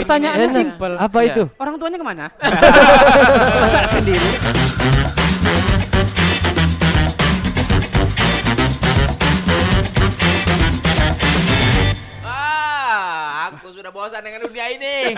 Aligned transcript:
Pertanyaannya 0.00 0.46
Enak. 0.46 0.56
simpel. 0.56 0.92
Apa 0.96 1.18
Iya. 1.20 1.28
itu? 1.30 1.42
Orang 1.56 1.74
tuanya 1.76 1.98
ke 1.98 2.06
mana? 2.06 2.26
Masa 3.62 3.80
sendiri? 3.90 4.28
Ah, 12.22 13.48
aku 13.48 13.72
sudah 13.72 13.88
bosan 13.88 14.20
dengan 14.20 14.44
dunia 14.44 14.66
ini. 14.68 15.16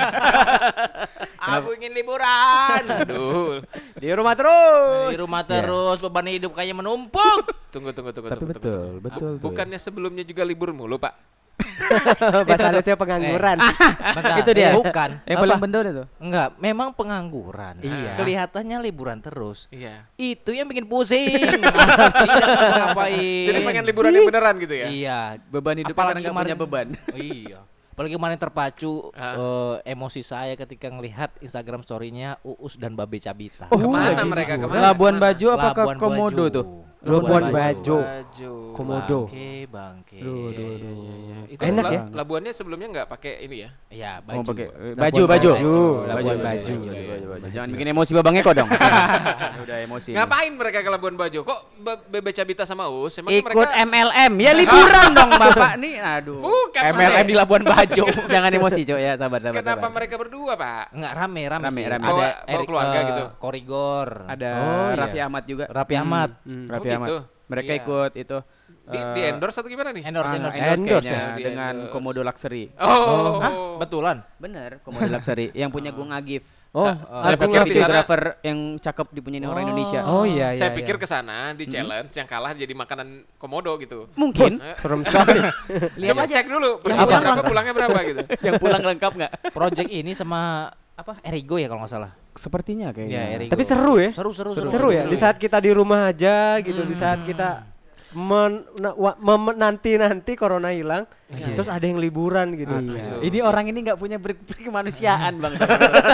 aku 1.58 1.74
ingin 1.74 1.92
liburan. 1.92 2.82
Aduh. 3.02 3.60
Di 3.94 4.08
rumah 4.10 4.34
terus. 4.34 5.10
Di 5.10 5.18
rumah 5.18 5.42
terus 5.42 5.98
beban 6.00 6.28
hidup 6.28 6.52
kayaknya 6.52 6.78
menumpuk. 6.78 7.42
Tunggu 7.70 7.90
tunggu 7.90 8.12
tunggu 8.12 8.28
Tapi 8.30 8.38
tunggu. 8.38 8.52
betul, 8.52 8.70
tunggu. 8.70 8.98
betul 9.00 9.30
tuh. 9.36 9.42
Bukannya 9.42 9.78
sebelumnya 9.78 10.22
juga 10.22 10.42
libur 10.42 10.70
mulu, 10.70 10.96
Pak? 10.96 11.41
Bahasa 12.48 12.64
Indonesia 12.72 12.94
pengangguran. 12.96 13.56
Bentar, 14.16 14.36
Itu 14.40 14.50
dia. 14.54 14.70
Bukan. 14.74 15.10
Yang 15.24 15.38
paling 15.38 15.60
bener 15.62 15.82
itu. 15.88 16.04
Enggak, 16.18 16.48
memang 16.58 16.88
pengangguran. 16.96 17.74
Iya. 17.82 18.12
Kelihatannya 18.16 18.76
liburan 18.82 19.18
terus. 19.20 19.66
Iya. 19.68 20.08
Itu 20.16 20.50
yang 20.52 20.66
bikin 20.68 20.86
pusing. 20.88 21.28
Tidak 21.52 22.78
ngapain. 22.80 23.46
Jadi 23.48 23.58
pengen 23.64 23.84
liburan 23.86 24.10
yang 24.14 24.28
beneran 24.28 24.54
gitu 24.60 24.74
ya? 24.74 24.86
Iya. 24.88 25.20
Beban 25.50 25.76
hidup 25.80 25.94
Apalagi 25.94 26.22
karena 26.22 26.30
nggak 26.32 26.44
punya 26.46 26.58
beban. 26.58 26.86
iya. 27.16 27.60
Apalagi 27.92 28.16
kemarin 28.16 28.38
terpacu 28.40 29.12
eh, 29.12 29.76
emosi 29.92 30.24
saya 30.24 30.56
ketika 30.56 30.88
ngelihat 30.88 31.36
Instagram 31.44 31.84
story-nya 31.84 32.40
Uus 32.40 32.80
dan 32.80 32.96
Babe 32.96 33.20
Cabita. 33.20 33.68
Oh, 33.68 33.76
Ke 33.76 33.84
mana 33.84 34.16
iya. 34.16 34.24
mereka? 34.24 34.56
Ke 34.56 34.64
mana? 34.64 34.80
Labuan? 34.90 35.20
Bajo 35.20 35.46
apa 35.52 35.76
ke 35.76 35.80
Labuan 35.84 35.96
Komodo 36.00 36.44
Bajo. 36.48 36.62
Tuh? 37.02 37.10
Labuan 37.12 37.44
Bajo. 37.48 37.98
Bajo. 37.98 38.52
Komodo. 38.72 39.20
Bangke, 39.26 39.50
bangke. 39.66 40.16
Duh, 40.16 40.48
Iya, 40.48 40.48
duh, 40.48 40.64
iya, 40.64 40.76
duh. 40.78 40.94
iya. 40.96 41.38
Itu 41.50 41.60
Enak 41.60 41.84
ya? 41.86 42.00
Labuannya 42.08 42.52
sebelumnya 42.52 42.88
nggak 42.90 43.08
pakai 43.08 43.32
ini 43.42 43.56
ya? 43.58 43.70
Iya, 43.88 44.12
Mau 44.20 44.40
baju. 44.40 44.48
pakai 44.48 44.66
eh, 44.66 44.94
baju 44.94 45.22
baju. 45.22 45.50
Baju. 45.52 45.72
Labuan 46.00 46.08
Labuan 46.08 46.38
baju. 46.40 46.74
Baju. 46.78 47.26
baju. 47.28 47.50
Jangan 47.50 47.68
bikin 47.68 47.86
emosi 47.88 48.10
Babang 48.12 48.34
Eko 48.34 48.50
dong. 48.52 48.68
Udah 49.62 49.76
emosi. 49.78 50.10
Ngapain 50.12 50.52
mereka 50.52 50.78
ke 50.80 50.88
Labuan 50.88 51.14
Bajo? 51.14 51.40
Kok 51.42 51.60
Be- 51.76 52.02
Bebe 52.08 52.30
Cabita 52.30 52.62
sama 52.62 52.88
Us? 52.88 53.18
Emang 53.18 53.30
Ikut 53.30 53.50
mereka 53.50 53.82
MLM. 53.82 54.32
Ya 54.38 54.52
liburan 54.54 55.08
dong 55.18 55.30
Bapak 55.32 55.72
nih. 55.76 55.94
Aduh. 55.98 56.38
Bukan 56.38 56.82
MLM 56.88 57.26
di 57.26 57.34
Labuan 57.34 57.62
Bajo. 57.62 58.04
Jangan 58.32 58.50
emosi, 58.50 58.80
Cok 58.82 58.98
ya. 58.98 59.12
Sabar, 59.14 59.38
sabar, 59.38 59.60
Kenapa 59.60 59.86
mereka 59.90 60.14
berdua, 60.16 60.54
Pak? 60.54 60.84
Enggak 60.92 61.12
rame, 61.12 61.42
rame, 61.44 61.64
Rame, 61.64 61.76
sih. 61.76 61.84
rame. 61.84 62.04
Bawa- 62.04 62.36
Ada 62.42 62.64
keluarga 62.64 62.96
eh, 62.96 63.04
gitu? 63.04 63.24
Korigor. 63.36 64.08
Ada 64.26 64.48
Oh. 64.52 64.90
Raffi 64.94 65.18
Ahmad 65.18 65.42
juga. 65.44 65.64
Raffi 65.66 65.94
Ahmad. 65.94 66.30
Hmm, 66.42 66.66
Oh, 66.94 67.00
gitu. 67.00 67.16
Ahmad. 67.18 67.30
Mereka 67.44 67.70
Iya. 67.70 67.80
ikut 67.80 68.12
itu 68.16 68.38
Di, 68.82 68.98
eh, 68.98 69.14
di 69.14 69.20
endorse 69.22 69.56
atau 69.56 69.70
gimana 69.70 69.92
nih? 69.92 70.02
Endorse, 70.02 70.34
ah, 70.34 70.38
endorse. 70.40 70.58
endorse, 70.58 70.74
Endorse 70.74 71.06
kayaknya 71.06 71.22
ya? 71.22 71.36
Di 71.36 71.42
dengan 71.44 71.74
endorse. 71.76 71.92
Komodo 71.92 72.20
Luxury. 72.22 72.64
Oh, 72.74 73.38
Hah? 73.38 73.52
Betulan? 73.78 74.16
Bener, 74.36 74.70
Komodo 74.82 75.06
Luxury 75.06 75.46
yang 75.52 75.70
punya 75.70 75.90
Gung 75.96 76.10
Agif. 76.10 76.42
Oh, 76.72 76.88
Sa- 76.88 76.98
Saya 77.20 77.36
aku 77.36 77.46
pikir 77.46 77.60
videographer 77.68 78.20
yang 78.40 78.58
cakep 78.80 79.06
dipunyain 79.12 79.44
orang 79.44 79.68
Indonesia. 79.68 80.00
Oh 80.02 80.24
iya 80.24 80.50
iya. 80.50 80.58
saya 80.58 80.70
pikir 80.72 80.96
iya. 80.96 81.02
ke 81.02 81.06
sana 81.06 81.52
di 81.52 81.68
challenge 81.68 82.10
yang 82.10 82.24
kalah 82.24 82.56
jadi 82.56 82.72
makanan 82.72 83.28
komodo 83.36 83.76
gitu. 83.76 84.08
Mungkin 84.16 84.56
Eh, 84.56 84.74
serem 84.80 85.04
sekali. 85.04 85.36
Coba 86.08 86.24
cek 86.24 86.46
dulu 86.48 86.80
berapa 86.80 87.04
pulang- 87.04 87.44
pulangnya 87.44 87.74
berapa 87.76 87.98
gitu. 88.02 88.22
yang 88.48 88.56
pulang 88.56 88.82
lengkap 88.82 89.12
nggak? 89.14 89.32
Project 89.52 89.90
ini 89.92 90.10
sama 90.10 90.72
apa? 90.96 91.20
Erigo 91.20 91.60
ya 91.60 91.68
kalau 91.68 91.84
nggak 91.84 91.92
salah. 91.92 92.12
Sepertinya 92.32 92.88
Ya, 92.88 92.92
kayaknya. 92.92 93.22
Erigo. 93.36 93.52
Tapi 93.52 93.64
seru 93.64 93.94
ya. 93.96 94.10
Seru, 94.10 94.30
seru, 94.32 94.50
seru. 94.52 94.68
Seru 94.68 94.88
ya. 94.88 95.04
Di 95.04 95.16
saat 95.16 95.36
kita 95.36 95.58
di 95.58 95.70
rumah 95.70 96.08
aja 96.08 96.56
gitu, 96.58 96.82
di 96.82 96.96
saat 96.96 97.22
kita 97.22 97.68
men, 98.12 98.64
na- 98.76 98.92
wa- 98.94 99.18
mem- 99.18 99.56
nanti-nanti 99.56 100.32
corona 100.34 100.68
hilang, 100.68 101.04
terus 101.32 101.68
ada 101.68 101.80
yang 101.82 101.96
liburan 101.96 102.52
gitu. 102.54 102.72
Iya. 102.72 103.24
Ini 103.24 103.38
orang 103.40 103.64
ini 103.66 103.78
nggak 103.82 103.98
punya 103.98 104.16
ber 104.16 104.36
berkemanusiaan 104.36 105.32
bang. 105.36 105.52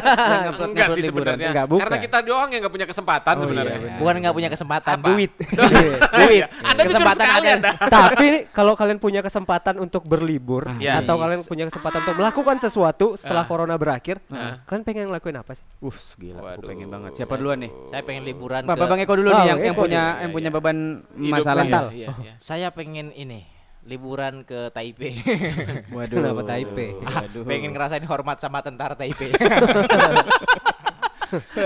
Enggak 0.71 0.89
sih 0.95 1.03
sebenarnya. 1.05 1.49
Enggak, 1.51 1.67
bukan. 1.67 1.83
Karena 1.83 1.99
kita 1.99 2.19
doang 2.23 2.49
yang 2.51 2.61
nggak 2.63 2.75
punya 2.75 2.87
kesempatan 2.87 3.35
Oh, 3.35 3.43
sebenarnya. 3.43 3.79
iya. 3.79 3.97
Bukan 3.99 4.15
nggak 4.19 4.35
punya 4.35 4.49
kesempatan, 4.49 4.97
Apa? 4.99 5.07
duit. 5.09 5.31
Duit. 6.19 6.43
Anda 6.61 6.83
jujur 6.83 6.95
Kesempatan 6.99 7.27
ada. 7.29 7.71
Tapi 8.09 8.25
nih, 8.29 8.43
kalau 8.51 8.73
kalian 8.75 8.99
punya 8.99 9.21
kesempatan 9.21 9.75
untuk 9.79 10.03
berlibur 10.05 10.67
Iya. 10.79 11.03
atau 11.03 11.15
kalian 11.17 11.43
punya 11.45 11.65
kesempatan 11.67 11.99
untuk 12.05 12.17
melakukan 12.17 12.57
sesuatu 12.59 13.07
setelah 13.15 13.45
Ah. 13.45 13.49
corona 13.49 13.75
berakhir, 13.75 14.21
Ah. 14.29 14.61
kalian 14.65 14.83
pengen 14.83 15.05
ngelakuin 15.09 15.37
apa 15.37 15.53
sih? 15.55 15.65
Us 15.81 16.15
gila, 16.15 16.55
aku 16.55 16.63
pengen 16.65 16.89
banget. 16.89 17.11
Siapa 17.17 17.35
duluan 17.35 17.59
nih? 17.61 17.71
Saya 17.89 18.03
pengen 18.03 18.23
liburan 18.25 18.63
Bapak 18.65 18.79
ke 18.79 18.91
Bang 18.91 19.01
Eko 19.01 19.15
dulu 19.15 19.31
nih 19.31 19.45
yang, 19.47 19.59
punya 19.75 20.03
yang 20.19 20.31
Iya, 20.31 20.35
punya 20.35 20.49
iya. 20.49 20.57
beban 20.57 20.79
Hidup 21.15 21.33
masalah. 21.33 21.63
mental. 21.65 21.85
Iya, 21.91 22.09
iya. 22.19 22.33
Saya 22.39 22.69
pengen 22.71 23.11
ini 23.13 23.41
liburan 23.87 24.43
ke 24.43 24.71
Taipei. 24.75 25.19
Waduh. 25.97 26.17
Kenapa 26.19 26.43
Taipei? 26.47 26.97
Waduh. 26.99 27.43
pengen 27.47 27.71
ngerasain 27.75 28.05
hormat 28.05 28.39
sama 28.43 28.63
tentara 28.65 28.95
Taipei. 28.99 29.31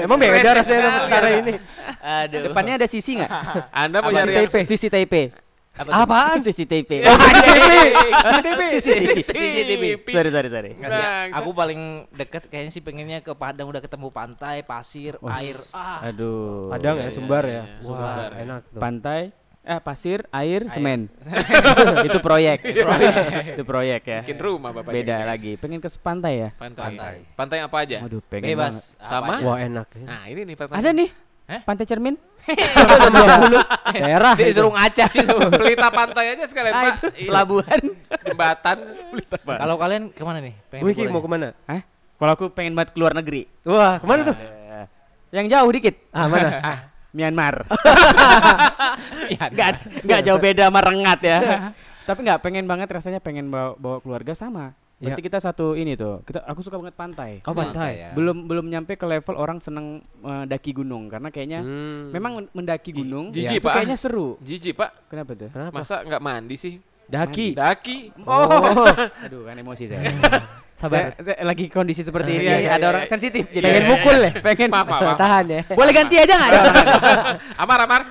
Emang 0.02 0.18
beda 0.18 0.58
rasanya 0.58 0.80
sama 0.82 0.98
tentara 1.06 1.28
ini. 1.38 1.52
Aduh. 2.02 2.42
Depannya 2.50 2.74
ada 2.82 2.86
sisi 2.90 3.14
nggak? 3.14 3.30
Anda 3.86 3.98
mau 4.02 4.10
Sisi 4.10 4.18
nyari 4.18 4.30
yang 4.34 4.50
Taipei. 4.50 4.64
Sisi 4.66 4.88
Taipei. 4.90 5.26
Apaan? 5.72 6.38
Sisi 6.44 6.68
Taipei. 6.68 7.00
Oh, 7.00 7.16
CCTV. 8.76 10.04
Sorry, 10.04 10.28
sorry, 10.28 10.48
sorry. 10.52 10.70
Sih, 10.76 10.84
Bangsat. 10.84 11.32
aku 11.32 11.50
paling 11.56 11.80
deket 12.12 12.44
kayaknya 12.52 12.72
sih 12.76 12.84
pengennya 12.84 13.18
ke 13.24 13.32
Padang 13.32 13.72
udah 13.72 13.80
ketemu 13.80 14.12
pantai, 14.12 14.60
pasir, 14.68 15.16
air. 15.32 15.56
Ah, 15.72 16.12
Aduh. 16.12 16.68
Padang 16.68 17.00
ya, 17.00 17.08
Sumbar 17.08 17.44
ya. 17.48 17.64
iya, 17.64 17.64
Wah, 17.80 17.88
Sumbar. 17.88 18.30
enak 18.36 18.60
tuh. 18.68 18.80
Pantai, 18.84 19.20
eh 19.62 19.78
pasir, 19.78 20.26
air, 20.34 20.66
semen. 20.74 21.06
itu 22.08 22.18
proyek. 22.18 22.58
itu 23.54 23.62
proyek 23.62 24.02
ya. 24.02 24.20
bikin 24.26 24.38
rumah 24.42 24.74
Bapak? 24.74 24.90
Beda 24.90 25.22
lagi. 25.22 25.54
Pengen 25.54 25.78
ke 25.78 25.86
pantai 25.96 26.34
ya? 26.38 26.50
Pantai. 26.58 26.82
Pantai. 26.98 27.14
Pantai 27.38 27.58
apa 27.62 27.76
aja? 27.78 27.96
Waduh, 28.02 28.20
pengen 28.26 28.42
banget. 28.42 28.58
bebas. 28.58 28.74
Sama? 28.98 29.22
apa 29.22 29.32
aja. 29.38 29.44
Wah, 29.46 29.58
enak 29.62 29.88
ya. 29.94 30.04
Nah, 30.04 30.22
ini 30.26 30.40
nih 30.42 30.56
pantai. 30.58 30.76
Ada 30.82 30.90
nih. 30.90 31.10
Eh? 31.42 31.60
Pantai 31.62 31.84
Cermin. 31.84 32.14
Daerah. 33.94 34.34
Dia 34.34 34.46
disuruh 34.46 34.72
ngaca 34.72 35.04
gitu. 35.10 35.34
Pelita 35.62 35.88
pantai 35.90 36.24
aja 36.34 36.44
sekalian, 36.46 36.72
Ah, 36.72 36.82
Pak. 36.82 36.94
itu 36.94 37.06
Iya. 37.14 37.28
pelabuhan. 37.30 37.80
Jembatan. 38.26 38.78
Kalau 39.42 39.76
kalian 39.78 40.02
ke 40.10 40.22
mana 40.22 40.38
nih? 40.42 40.54
Pengen 40.70 40.82
Wiki 40.86 41.02
mau 41.06 41.22
ke 41.22 41.30
mana? 41.30 41.54
Hah? 41.66 41.82
Kalau 42.18 42.32
aku 42.34 42.44
pengen 42.50 42.74
banget 42.74 42.94
keluar 42.94 43.14
negeri. 43.14 43.46
Wah, 43.62 43.98
ke 43.98 44.06
mana 44.06 44.26
tuh? 44.26 44.36
Eh, 44.38 44.86
Yang 45.32 45.46
jauh 45.54 45.70
dikit. 45.70 45.94
Ah, 46.10 46.26
mana? 46.26 46.48
Myanmar. 47.12 47.54
Iya, 49.24 49.48
Enggak 49.48 49.68
enggak 50.02 50.20
jauh 50.22 50.40
beda 50.40 50.62
sama 50.68 50.80
rengat 50.80 51.20
ya. 51.22 51.38
Tapi 52.02 52.18
enggak 52.20 52.40
pengen 52.40 52.64
banget 52.66 52.88
rasanya 52.90 53.18
pengen 53.18 53.48
bawa, 53.48 53.74
bawa 53.76 53.98
keluarga 54.00 54.32
sama. 54.32 54.74
Berarti 54.96 55.18
kita 55.20 55.38
satu 55.38 55.74
ini 55.74 55.98
tuh. 55.98 56.22
Kita 56.22 56.44
aku 56.44 56.62
suka 56.62 56.78
banget 56.78 56.94
pantai. 56.94 57.42
Oh, 57.42 57.50
pantai. 57.50 57.98
ya. 58.00 58.10
Belum 58.12 58.46
belum 58.46 58.70
nyampe 58.70 58.94
ke 58.94 59.02
level 59.02 59.34
orang 59.34 59.58
seneng 59.58 59.98
eh, 60.20 60.44
daki 60.46 60.70
gunung 60.72 61.10
karena 61.10 61.28
kayaknya 61.28 61.60
Hmm. 61.60 62.10
memang 62.10 62.32
men- 62.38 62.52
mendaki 62.54 62.94
gunung 62.94 63.30
jijik, 63.30 63.58
itu 63.58 63.66
Pak. 63.66 63.74
kayaknya 63.74 63.98
seru. 63.98 64.38
Jijik, 64.38 64.78
Pak. 64.78 65.10
Kenapa 65.10 65.34
tuh? 65.34 65.50
Kenapa? 65.50 65.74
Masa 65.74 65.94
nggak 66.00 66.22
mandi 66.22 66.54
sih? 66.54 66.74
Daki. 67.12 67.46
Daki. 67.52 67.98
Oh. 68.24 68.48
Aduh 69.24 69.44
kan 69.44 69.54
emosi 69.54 69.84
saya. 69.86 70.08
Sabar. 70.72 71.14
Saya, 71.14 71.36
saya 71.36 71.36
lagi 71.44 71.70
kondisi 71.70 72.02
seperti 72.02 72.30
ini 72.34 72.42
Iya, 72.42 72.56
iya, 72.58 72.70
ada 72.72 72.80
iya, 72.80 72.90
orang 72.90 73.02
iya. 73.04 73.10
sensitif 73.12 73.44
jadi 73.46 73.60
Iya, 73.60 73.70
pengen 73.70 73.84
iya, 73.84 73.90
mukul 73.92 74.16
iya. 74.16 74.26
ya, 74.26 74.32
pengen 74.42 74.68
Maaf, 74.68 74.86
maaf. 74.88 75.14
Tahan 75.14 75.44
ya. 75.46 75.60
Boleh 75.70 75.92
ganti 75.94 76.16
aja 76.16 76.34
nggak? 76.34 76.50
Amar, 77.62 77.78
Amar. 77.80 78.02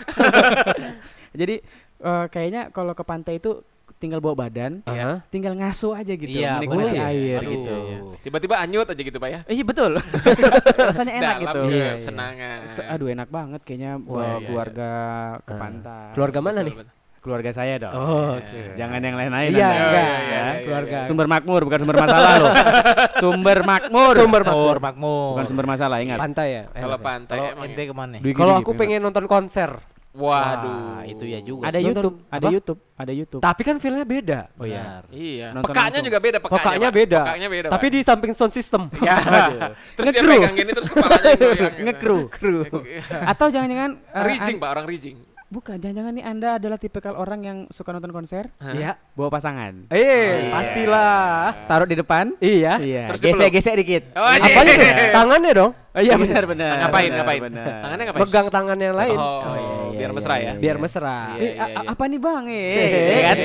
Jadi 1.31 1.55
eh, 1.99 2.25
kayaknya 2.27 2.61
kalau 2.69 2.93
ke 2.93 3.03
pantai 3.03 3.37
itu 3.37 3.59
tinggal 3.97 4.17
bawa 4.17 4.33
badan, 4.39 4.81
Aha. 4.83 5.21
tinggal 5.27 5.53
ngasuh 5.53 5.93
aja 5.93 6.13
gitu, 6.15 6.31
Iya, 6.31 6.57
menikmati 6.57 6.89
boleh. 6.89 7.05
air 7.05 7.37
Aduh. 7.37 7.51
gitu. 7.53 7.75
Tiba-tiba 8.23 8.55
anyut 8.57 8.87
aja 8.87 8.97
gitu, 8.97 9.17
Pak 9.19 9.29
ya. 9.29 9.39
Eh, 9.45 9.53
Iya 9.53 9.63
betul. 9.63 9.91
Rasanya 10.79 11.13
enak 11.13 11.35
Dalam 11.37 11.43
gitu. 11.43 11.59
Iya, 11.69 11.75
iya. 11.77 11.91
senangan. 11.99 12.57
Se- 12.65 12.87
aduh 12.87 13.07
enak 13.07 13.29
banget 13.29 13.61
kayaknya 13.61 13.99
bawa 13.99 14.15
iya, 14.17 14.31
iya. 14.31 14.45
keluarga 14.47 14.89
ke 15.43 15.53
Ah. 15.53 15.59
pantai. 15.59 16.07
Keluarga 16.15 16.39
mana 16.39 16.51
Betul, 16.55 16.65
nih? 16.65 16.75
betul. 16.79 16.99
Keluarga 17.21 17.53
saya 17.53 17.77
dong. 17.77 17.93
Oh, 17.93 18.33
Iya. 18.33 18.41
oke. 18.41 18.59
Jangan 18.81 18.99
yang 18.99 19.13
lain-lain. 19.13 19.49
Iya, 19.53 19.61
Anda. 19.61 19.77
enggak. 19.77 19.93
iya, 19.93 20.09
iya, 20.09 20.41
iya, 20.41 20.63
keluarga. 20.65 20.97
Sumber 21.05 21.27
makmur 21.29 21.61
bukan 21.69 21.79
sumber 21.79 21.97
masalah 22.01 22.31
loh. 22.41 22.53
sumber 23.21 23.57
makmur. 23.61 24.15
Sumber 24.17 24.41
Makmur, 24.41 24.77
makmur. 24.81 25.29
Bukan 25.37 25.45
sumber 25.45 25.65
masalah, 25.69 25.97
ingat. 26.01 26.17
Pantai 26.17 26.47
ya. 26.49 26.63
Kalau 26.73 26.97
ya? 26.97 27.05
pantai 27.05 27.37
Kalau 27.37 27.61
ente 27.61 27.77
ya. 27.77 27.85
ke 27.85 27.93
mana? 27.93 28.15
Duit 28.17 28.33
Kalau 28.33 28.53
aku 28.57 28.73
gitu, 28.73 28.79
pengen 28.81 28.99
nonton 29.05 29.25
konser, 29.29 29.69
Waduh. 30.11 30.67
Wah, 30.67 31.07
itu 31.07 31.23
ya 31.23 31.39
juga. 31.39 31.71
ada 31.71 31.79
sih. 31.79 31.87
YouTube, 31.87 32.19
ada 32.27 32.43
apa? 32.43 32.51
YouTube, 32.51 32.79
ada 32.99 33.13
YouTube. 33.15 33.39
tapi 33.39 33.61
kan 33.63 33.75
feelnya 33.79 34.03
beda. 34.03 34.39
Oh 34.59 34.67
iya. 34.67 34.99
Iya. 35.07 35.55
Nonton 35.55 35.71
Pekanya 35.71 35.87
langsung. 35.87 36.03
juga 36.03 36.17
beda 36.19 36.37
pekanya. 36.43 36.87
Pak. 36.91 36.97
beda. 36.99 37.21
Pekanya 37.23 37.47
beda. 37.47 37.67
Tapi 37.71 37.85
Pak. 37.87 37.93
di 37.95 37.99
samping 38.03 38.31
sound 38.35 38.51
system. 38.51 38.81
ya. 39.07 39.15
terus 39.95 40.11
dia 40.11 40.19
pegang 40.19 40.51
gini 40.51 40.71
terus 40.75 40.89
kepalanya 40.91 41.31
goyang 41.39 41.73
gitu. 41.79 41.85
Ngekru. 41.87 42.19
Atau 43.23 43.47
jangan-jangan 43.55 43.91
eh, 44.03 44.23
Rijing, 44.27 44.57
Pak, 44.59 44.69
orang 44.75 44.85
rijing. 44.89 45.15
Bukan, 45.51 45.83
jangan-jangan 45.83 46.15
nih 46.15 46.23
Anda 46.23 46.49
adalah 46.55 46.79
tipikal 46.79 47.11
orang 47.11 47.43
yang 47.43 47.57
suka 47.67 47.91
nonton 47.91 48.15
konser, 48.15 48.55
Iya. 48.63 48.95
bawa 49.11 49.27
pasangan. 49.29 49.91
Eh, 49.91 50.47
pastilah. 50.47 51.67
Taruh 51.67 51.83
di 51.83 51.99
depan. 51.99 52.31
Iya. 52.39 52.79
Iya. 52.79 53.03
Terus. 53.11 53.19
Gesek-gesek 53.19 53.75
dikit. 53.75 54.03
Oh, 54.15 54.23
Apanya 54.23 54.79
tuh? 54.79 54.91
Tangannya 55.11 55.51
dong. 55.51 55.71
Oh 55.91 55.99
iya 55.99 56.15
benar 56.15 56.47
benar. 56.47 56.71
Ngapain, 56.79 57.03
benar, 57.03 57.17
ngapain? 57.19 57.41
benar. 57.43 57.67
Tangannya 57.83 58.03
ngapain? 58.07 58.21
Pegang 58.23 58.47
tangan 58.47 58.77
yang 58.79 58.95
lain. 58.95 59.17
Oh, 59.19 59.27
Oh, 59.27 59.39
iya, 59.51 59.51
iya, 59.51 59.91
biar 59.91 60.07
iya, 60.07 60.15
mesra 60.15 60.35
iya, 60.39 60.47
ya. 60.47 60.53
Biar 60.55 60.77
mesra. 60.79 61.17
Iya, 61.19 61.35
Eh, 61.35 61.51
iya, 61.51 61.65
iya. 61.67 61.79
apa 61.83 62.03
nih 62.07 62.19
bang? 62.23 62.43
Eh, 62.47 63.19
kan? 63.21 63.37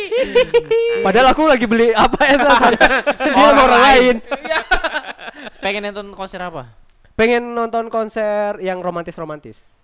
Padahal 1.04 1.26
aku 1.28 1.42
lagi 1.44 1.66
beli 1.68 1.92
apa 1.92 2.20
ya? 2.24 2.36
Dia 2.40 3.32
Orang 3.36 3.56
orang, 3.58 3.82
lain. 3.84 4.14
Pengen 5.60 5.82
nonton 5.84 6.06
konser 6.16 6.40
apa? 6.40 6.72
Pengen 7.12 7.52
nonton 7.52 7.92
konser 7.92 8.56
yang 8.58 8.80
romantis-romantis. 8.80 9.81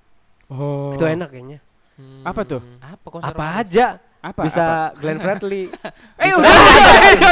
Oh. 0.49 0.97
Itu 0.97 1.05
enak 1.05 1.29
kayaknya. 1.29 1.59
Apa 2.23 2.41
tuh? 2.43 2.61
Apa 2.79 3.07
konser? 3.11 3.29
Apa 3.35 3.45
aja. 3.61 3.87
Apa? 4.19 4.43
Bisa 4.51 4.91
Glenn 4.99 5.23
Fredly. 5.23 5.71
Eh, 6.19 6.33
udah. 6.35 6.51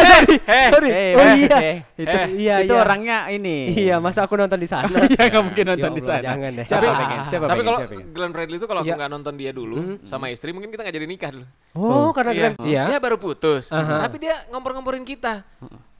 sorry. 0.06 0.36
Sorry. 0.46 0.90
Oh 1.18 1.26
iya. 1.34 1.56
eh, 1.58 1.76
Itu 1.98 2.14
eh, 2.14 2.26
iya 2.38 2.54
itu 2.62 2.74
iya. 2.74 2.78
orangnya 2.78 3.18
ini. 3.26 3.56
Iya, 3.74 3.96
masa 3.98 4.22
aku 4.22 4.38
nonton 4.38 4.54
di 4.54 4.70
sana? 4.70 4.86
Iya, 5.10 5.22
nggak 5.26 5.44
mungkin 5.44 5.64
nonton 5.66 5.90
Ya 5.90 5.96
di 5.96 6.02
Allah, 6.02 6.14
sana. 6.14 6.26
jangan 6.30 6.50
deh. 6.54 6.64
Siapa 6.64 6.86
pengen? 6.86 7.18
Siapa 7.26 7.44
Tapi 7.50 7.62
kalau? 7.64 7.78
Glenn 8.14 8.32
Fredly 8.32 8.56
itu 8.56 8.66
kalau 8.70 8.80
aku 8.80 8.88
Iya. 8.88 8.96
nggak 8.96 9.10
nonton 9.10 9.34
dia 9.34 9.50
dulu 9.50 9.76
sama 10.06 10.30
istri 10.30 10.54
mungkin 10.54 10.70
kita 10.70 10.86
nggak 10.86 10.94
jadi 10.94 11.06
nikah 11.08 11.30
dulu. 11.34 11.46
Oh, 11.74 12.10
karena 12.14 12.30
Iya. 12.30 12.38
Glenn. 12.38 12.54
Iya. 12.62 12.82
Dia 12.86 12.98
baru 13.02 13.16
putus. 13.18 13.64
Tapi 13.74 14.16
dia 14.22 14.46
ngompor-ngomporin 14.48 15.02
kita. 15.02 15.42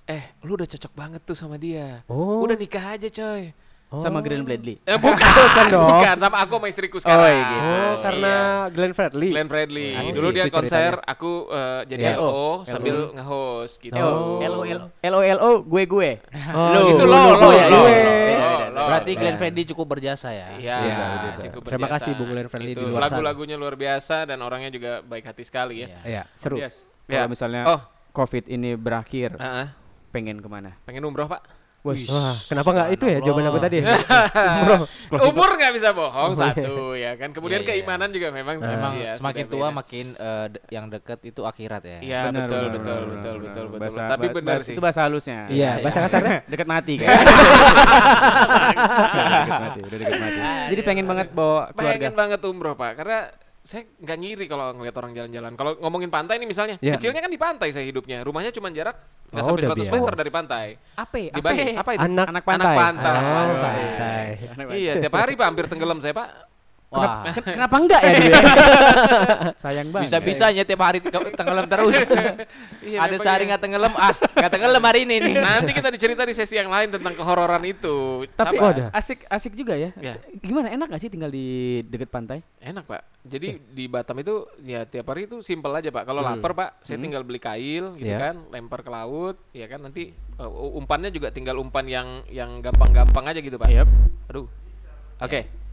Eh, 0.06 0.38
lu 0.46 0.54
udah 0.54 0.70
cocok 0.70 0.92
banget 0.94 1.20
tuh 1.26 1.34
sama 1.34 1.58
dia. 1.58 2.06
Oh. 2.06 2.38
Udah 2.38 2.54
nikah 2.54 2.94
aja, 2.94 3.10
coy. 3.10 3.50
Sama 3.86 4.18
Glenn 4.18 4.42
Bradley. 4.42 4.82
Eh, 4.82 4.98
bukan, 4.98 5.14
Bukan 5.46 5.64
dong. 5.70 5.86
bukan 5.88 6.16
sama 6.18 6.36
aku 6.42 6.54
sama 6.58 6.66
istriku 6.66 6.96
sekarang. 6.98 7.22
Oh, 7.22 7.30
iya. 7.30 7.46
Oh, 7.54 7.94
karena 8.02 8.32
Glenn 8.68 8.92
Fredly. 8.92 9.30
Glenn 9.30 9.46
Fredly. 9.46 9.88
Asik 9.94 10.12
Dulu 10.12 10.28
dia 10.30 10.44
itu 10.44 10.52
konser, 10.52 10.92
aku 11.00 11.32
eh, 11.48 11.80
jadi 11.86 12.02
Iya. 12.02 12.18
LO 12.18 12.36
sambil 12.62 12.96
nge-host 13.14 13.74
gitu. 13.78 13.94
Oh. 13.94 14.42
L 14.42 14.52
O 14.52 14.62
L 14.62 14.80
L 14.90 15.14
O 15.14 15.22
L 15.22 15.38
O 15.38 15.50
gue 15.62 15.82
gue. 15.86 16.10
Oh, 16.50 16.66
Lo. 16.74 16.80
itu 16.90 17.04
lo, 17.04 17.14
lo, 17.14 17.22
lo, 17.30 17.38
lo, 17.38 17.48
ya, 17.48 17.66
lo, 17.66 17.78
gue. 17.78 17.96
lo, 17.96 18.50
lo. 18.68 18.82
Berarti 18.86 19.10
Iya. 19.10 19.20
Glenn 19.22 19.36
Fredly 19.38 19.62
cukup 19.66 19.86
berjasa 19.88 20.28
ya. 20.30 20.46
Iya, 20.58 20.76
Iya, 20.82 21.04
cukup 21.46 21.62
Terima 21.64 21.86
berjasa. 21.86 22.02
kasih 22.02 22.10
Bung 22.14 22.28
Glenn 22.28 22.48
Fredly 22.50 22.72
Itu 22.74 22.80
di 22.80 22.84
luar 22.86 23.00
sana. 23.00 23.08
Lagu-lagunya 23.14 23.56
luar 23.56 23.74
biasa 23.74 24.16
dan 24.26 24.38
orangnya 24.40 24.68
juga 24.68 24.98
baik 25.00 25.24
hati 25.24 25.42
sekali 25.42 25.86
ya. 25.86 25.88
Iya. 25.88 26.00
Iya, 26.02 26.22
seru. 26.34 26.58
Ya. 26.58 26.68
Kalau 27.06 27.30
misalnya 27.30 27.62
Oh. 27.70 27.80
COVID 28.12 28.50
ini 28.50 28.74
berakhir, 28.74 29.38
Heeh. 29.38 29.66
pengen 30.10 30.42
ke 30.42 30.48
mana? 30.48 30.74
pengen 30.82 31.04
umroh 31.04 31.30
pak? 31.30 31.44
Wah, 31.86 32.34
kenapa 32.42 32.68
nggak 32.68 32.88
itu 32.90 33.04
ya 33.06 33.18
jawaban 33.20 33.46
aku 33.46 33.58
tadi? 33.58 33.78
Bro. 34.62 34.74
Umur 35.26 35.50
nggak 35.54 35.72
bisa 35.72 35.88
bohong 35.90 36.32
satu 36.32 36.74
ya 36.92 37.14
kan. 37.14 37.30
Kemudian 37.30 37.58
Iya, 37.58 37.64
iya. 37.64 37.72
keimanan 37.76 38.08
juga 38.08 38.28
memang 38.28 38.56
Memang 38.58 38.92
iya, 38.96 39.12
semakin 39.14 39.44
tua 39.46 39.68
beda. 39.68 39.76
makin 39.76 40.06
eh, 40.12 40.46
de- 40.48 40.64
yang 40.68 40.86
dekat 40.86 41.18
itu 41.22 41.40
akhirat 41.40 41.82
ya. 41.82 41.98
Iya 42.00 42.20
Benar, 42.26 42.40
betul 42.42 42.56
benar, 42.58 42.72
betul 42.72 42.96
benar, 42.96 43.06
betul 43.06 43.06
benar, 43.06 43.34
betul 43.44 43.64
betul. 43.66 43.80
Bahasa- 43.80 44.08
Tapi 44.08 44.26
benar 44.30 44.58
sih. 44.60 44.74
Itu 44.74 44.80
bahasa 44.80 45.00
halusnya. 45.02 45.40
Iya, 45.46 45.70
bahasa 45.80 45.98
kasarnya. 46.02 46.38
Dekat 46.46 46.66
mati 46.66 46.94
kan. 47.00 47.08
dekat 49.36 49.60
mati, 49.60 49.80
udah 49.80 49.98
dekat 49.98 50.18
mati. 50.18 50.38
Jadi 50.68 50.80
pengen 50.82 51.06
banget 51.06 51.28
bawa 51.30 51.70
keluarga. 51.70 51.94
Pengen 51.96 52.14
banget 52.14 52.40
umroh 52.42 52.74
pak, 52.74 52.92
karena 52.96 53.18
saya 53.66 53.82
nggak 53.98 54.18
ngiri 54.22 54.44
kalau 54.46 54.70
ngeliat 54.72 54.94
orang 54.94 55.10
jalan-jalan. 55.10 55.52
Kalau 55.52 55.74
ngomongin 55.82 56.06
pantai 56.06 56.38
nih 56.38 56.46
misalnya, 56.46 56.76
Iya. 56.78 56.94
kecilnya 56.94 57.18
kan 57.18 57.28
di 57.28 57.36
pantai 57.36 57.68
saya 57.74 57.82
hidupnya. 57.82 58.22
Rumahnya 58.22 58.54
cuma 58.54 58.70
jarak 58.70 58.94
nggak 59.26 59.42
Oh, 59.42 59.46
sampai 59.50 59.58
udah 59.58 59.70
100 59.74 59.82
biasa. 59.82 59.94
meter 59.98 60.14
dari 60.14 60.30
pantai. 60.30 60.66
Apa? 60.94 61.16
Di 61.18 61.40
Bali. 61.42 61.58
Apa 61.74 61.90
itu? 61.92 62.06
Anak 62.06 62.26
Anak 62.30 62.44
pantai. 62.46 62.62
Anak 62.62 62.78
pantai. 62.78 63.10
Oh, 63.10 63.26
Pantai. 63.26 63.58
pantai. 63.58 64.26
Anak 64.46 64.64
pantai. 64.64 64.78
Iya, 64.78 64.92
tiap 65.02 65.14
hari 65.18 65.32
pak 65.34 65.46
hampir 65.50 65.64
tenggelam 65.66 65.98
saya 65.98 66.14
pak. 66.14 66.28
Wah. 66.86 67.26
Ken- 67.34 67.58
Kenapa 67.58 67.74
enggak 67.76 68.00
ya 68.00 68.12
dia? 68.14 68.32
Sayang 69.62 69.88
banget. 69.90 70.06
Bisa-bisanya 70.06 70.62
tiap 70.62 70.80
hari 70.80 70.98
tenggelam 71.02 71.66
terus. 71.66 71.94
Iya, 72.86 73.02
Ada 73.02 73.18
sehari 73.18 73.42
iya. 73.42 73.50
nggak 73.50 73.62
tenggelam, 73.66 73.92
ah 73.98 74.14
nggak 74.14 74.52
tenggelam 74.54 74.78
hari 74.78 75.02
ini 75.02 75.18
nih. 75.18 75.34
Nanti 75.42 75.74
kita 75.74 75.90
dicerita 75.90 76.22
di 76.22 76.30
sesi 76.30 76.54
yang 76.54 76.70
lain 76.70 76.94
tentang 76.94 77.18
kehororan 77.18 77.58
itu. 77.66 78.22
Tapi 78.30 78.62
asik 78.94 79.26
asik 79.26 79.58
juga 79.58 79.74
ya. 79.74 79.90
Iya. 79.98 80.22
Gimana 80.38 80.70
enak 80.70 80.94
gak 80.94 81.02
sih 81.02 81.10
tinggal 81.10 81.26
di 81.26 81.82
dekat 81.82 82.06
pantai? 82.06 82.46
Enak 82.62 82.86
pak. 82.86 83.02
Jadi 83.26 83.58
di 83.66 83.90
Batam 83.90 84.22
itu 84.22 84.46
ya 84.62 84.86
tiap 84.86 85.10
hari 85.10 85.26
itu 85.26 85.42
simpel 85.42 85.74
aja 85.74 85.90
pak. 85.90 86.06
Kalau 86.06 86.22
lapar 86.22 86.54
pak, 86.54 86.68
saya 86.80 86.94
tinggal 86.96 87.26
beli 87.26 87.42
kail 87.42 87.98
gitu 87.98 88.06
Iya. 88.06 88.30
kan, 88.30 88.36
lempar 88.54 88.86
ke 88.86 88.90
laut, 88.90 89.34
ya 89.50 89.66
kan 89.66 89.82
nanti 89.82 90.14
uh, 90.38 90.46
umpannya 90.78 91.10
juga 91.10 91.34
tinggal 91.34 91.58
umpan 91.58 91.90
yang 91.90 92.22
yang 92.30 92.62
gampang-gampang 92.62 93.26
aja 93.26 93.42
gitu 93.42 93.58
pak. 93.58 93.66
Yep. 93.66 93.88
Aduh. 94.30 94.46
Oke. 95.18 95.65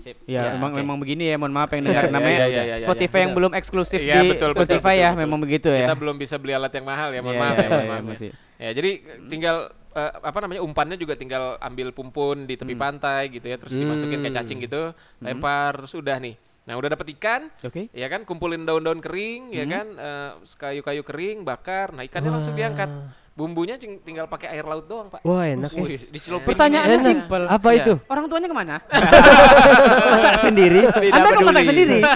Sip. 0.00 0.16
Ya, 0.24 0.40
Ya, 0.42 0.42
memang 0.52 0.70
oke. 0.70 0.78
memang 0.78 0.96
begini 0.96 1.24
ya, 1.26 1.36
mohon 1.36 1.52
maaf 1.52 1.70
yang 1.70 1.84
dengar 1.84 2.04
Iya, 2.08 2.12
namanya 2.12 2.36
iya, 2.36 2.46
iya, 2.46 2.62
iya, 2.62 2.74
iya, 2.74 2.82
Spotify 2.82 3.16
iya. 3.16 3.24
yang 3.24 3.32
belum 3.32 3.52
eksklusif 3.54 4.00
Iya, 4.00 4.14
di 4.16 4.28
betul, 4.28 4.50
betul, 4.50 4.50
Spotify 4.56 4.82
betul, 4.90 4.98
ya, 4.98 5.08
betul. 5.08 5.20
memang 5.20 5.38
begitu 5.38 5.68
ya. 5.68 5.80
Kita 5.84 5.96
belum 5.96 6.16
bisa 6.16 6.34
beli 6.36 6.52
alat 6.52 6.72
yang 6.72 6.86
mahal 6.86 7.08
ya, 7.08 7.20
mohon 7.20 7.32
Iya, 7.32 7.40
maaf 7.40 7.54
iya, 7.54 7.60
ya, 7.60 7.68
mohon 7.68 7.80
iya, 7.80 7.90
maaf. 7.90 8.00
ya. 8.00 8.10
masih. 8.10 8.30
Ya, 8.56 8.70
jadi 8.72 8.90
tinggal 9.26 9.56
eh, 9.90 10.12
apa 10.22 10.38
namanya 10.38 10.60
umpannya 10.60 10.94
juga 10.94 11.14
tinggal 11.14 11.58
ambil 11.58 11.90
pumpun 11.90 12.44
di 12.44 12.54
Hmm. 12.54 12.60
tepi 12.60 12.74
pantai 12.74 13.22
gitu 13.28 13.44
ya, 13.44 13.56
terus 13.56 13.74
dimasukin 13.74 14.20
kayak 14.20 14.36
cacing 14.36 14.58
gitu, 14.60 14.82
lempar 15.18 15.76
terus 15.76 15.94
udah 15.94 16.16
nih. 16.16 16.34
Nah, 16.60 16.76
udah 16.76 16.90
dapet 16.90 17.10
ikan, 17.18 17.50
Oke. 17.60 17.90
ya 17.90 18.06
kan 18.06 18.22
kumpulin 18.22 18.62
daun-daun 18.62 18.98
kering 18.98 19.50
ya 19.50 19.64
Hmm. 19.64 19.72
kan 19.72 19.86
eh, 19.92 20.30
kayu-kayu 20.54 21.02
kering 21.02 21.42
bakar 21.42 21.90
nah 21.90 22.00
ikannya 22.00 22.30
langsung 22.30 22.54
diangkat 22.54 22.86
bumbunya 23.40 23.74
tinggal 23.80 24.26
pakai 24.26 24.52
air 24.52 24.62
laut 24.62 24.84
doang 24.84 25.08
pak 25.08 25.24
Wah, 25.24 25.48
enak 25.48 25.72
ya. 25.72 25.80
Wih, 25.80 25.96
dicelupin. 26.06 26.44
Pertanyaannya 26.46 26.92
Enak. 26.94 27.06
simpel. 27.06 27.42
Apa 27.46 27.68
Iya. 27.70 27.78
itu? 27.80 27.92
Orang 28.04 28.28
tuanya 28.28 28.46
ke 28.46 28.54
mana? 28.54 28.76
masak 30.12 30.34
sendiri. 30.40 30.80
Tidak 30.84 31.16
Anda 31.16 31.28
kok 31.30 31.42
masak 31.42 31.64
sendiri? 31.64 31.98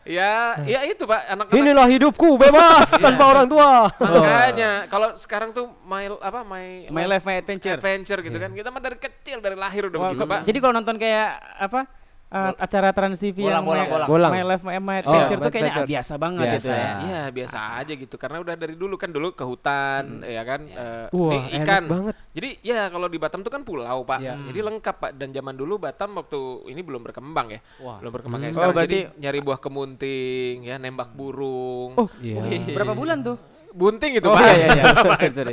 ya 0.00 0.58
ya 0.60 0.80
itu 0.82 1.04
pak 1.04 1.22
anak-anak 1.28 1.54
Inilah 1.54 1.86
hidupku 1.86 2.34
bebas 2.34 2.88
tanpa 2.90 3.24
orang 3.26 3.46
tua. 3.46 3.88
makanya 3.94 4.88
kalau 4.88 5.14
sekarang 5.14 5.52
tuh 5.52 5.70
my 5.82 6.08
apa 6.14 6.40
my 6.42 6.88
My 6.88 7.04
Life 7.06 7.22
My 7.22 7.38
Adventure. 7.38 7.76
adventure 7.76 8.18
gitu 8.18 8.34
kan 8.34 8.50
kita 8.50 8.68
mah 8.68 8.80
dari 8.80 8.96
kecil 8.96 9.38
dari 9.38 9.54
lahir 9.54 9.86
udah 9.86 9.98
begitu 10.02 10.24
pak 10.24 10.40
Jadi 10.42 10.58
kalau 10.58 10.74
nonton 10.74 10.96
kayak 10.96 11.28
apa 11.54 11.86
uh, 12.30 12.52
acara 12.56 12.88
Trans 12.90 13.16
TV 13.16 13.38
Bolang, 13.40 13.52
yang 13.52 13.64
bolang, 13.64 13.80
My, 13.80 13.90
bolang. 13.90 14.08
Bolang. 14.08 14.30
My 14.30 14.42
Life 14.44 14.62
My, 14.62 14.76
My 14.76 14.98
Oh, 15.00 15.10
Adventure 15.12 15.36
My 15.36 15.42
tuh 15.42 15.52
kayaknya 15.52 15.72
ah, 15.72 15.86
biasa 15.86 16.12
banget 16.16 16.44
Biasa. 16.44 16.56
gitu 16.56 16.70
ya. 16.70 16.90
Iya 17.00 17.22
biasa 17.30 17.58
aja 17.76 17.92
gitu 17.94 18.14
karena 18.16 18.36
udah 18.38 18.54
dari 18.54 18.74
dulu 18.74 18.94
kan 18.94 19.08
dulu 19.08 19.28
ke 19.30 19.42
hutan 19.42 20.02
ya 20.22 20.42
kan 20.42 20.60
eh, 20.64 21.06
Wah, 21.10 21.28
nih 21.28 21.40
enak 21.52 21.64
ikan 21.64 21.82
banget. 21.84 22.14
jadi 22.30 22.48
ya 22.60 22.80
kalau 22.86 23.06
di 23.06 23.18
Batam 23.18 23.40
tuh 23.40 23.50
kan 23.50 23.62
pulau 23.62 23.98
pak 24.02 24.18
Iya. 24.20 24.34
jadi 24.46 24.58
lengkap 24.64 24.96
pak 24.96 25.10
dan 25.12 25.28
zaman 25.30 25.54
dulu 25.54 25.74
Batam 25.76 26.10
waktu 26.14 26.40
ini 26.66 26.80
belum 26.80 27.02
berkembang 27.02 27.46
ya 27.50 27.60
Wah. 27.78 27.98
belum 27.98 28.12
berkembang 28.12 28.40
kayak 28.40 28.50
Hmm. 28.50 28.58
sekarang 28.58 28.72
Oh, 28.72 28.80
jadi 28.80 28.98
berarti- 29.02 29.18
nyari 29.18 29.38
buah 29.40 29.58
kemunting 29.58 30.54
ya 30.62 30.76
nembak 30.76 31.10
burung 31.10 31.94
Oh, 31.96 32.08
Iya. 32.18 32.72
berapa 32.72 32.92
bulan 32.92 33.20
tuh? 33.20 33.36
bunting 33.70 34.18
gitu 34.18 34.26
Oh 34.26 34.34
pak 34.34 34.42
iya 34.42 34.66
iya 34.66 34.68
iya. 34.72 34.84
Sorry, 35.14 35.30
sorry. 35.30 35.52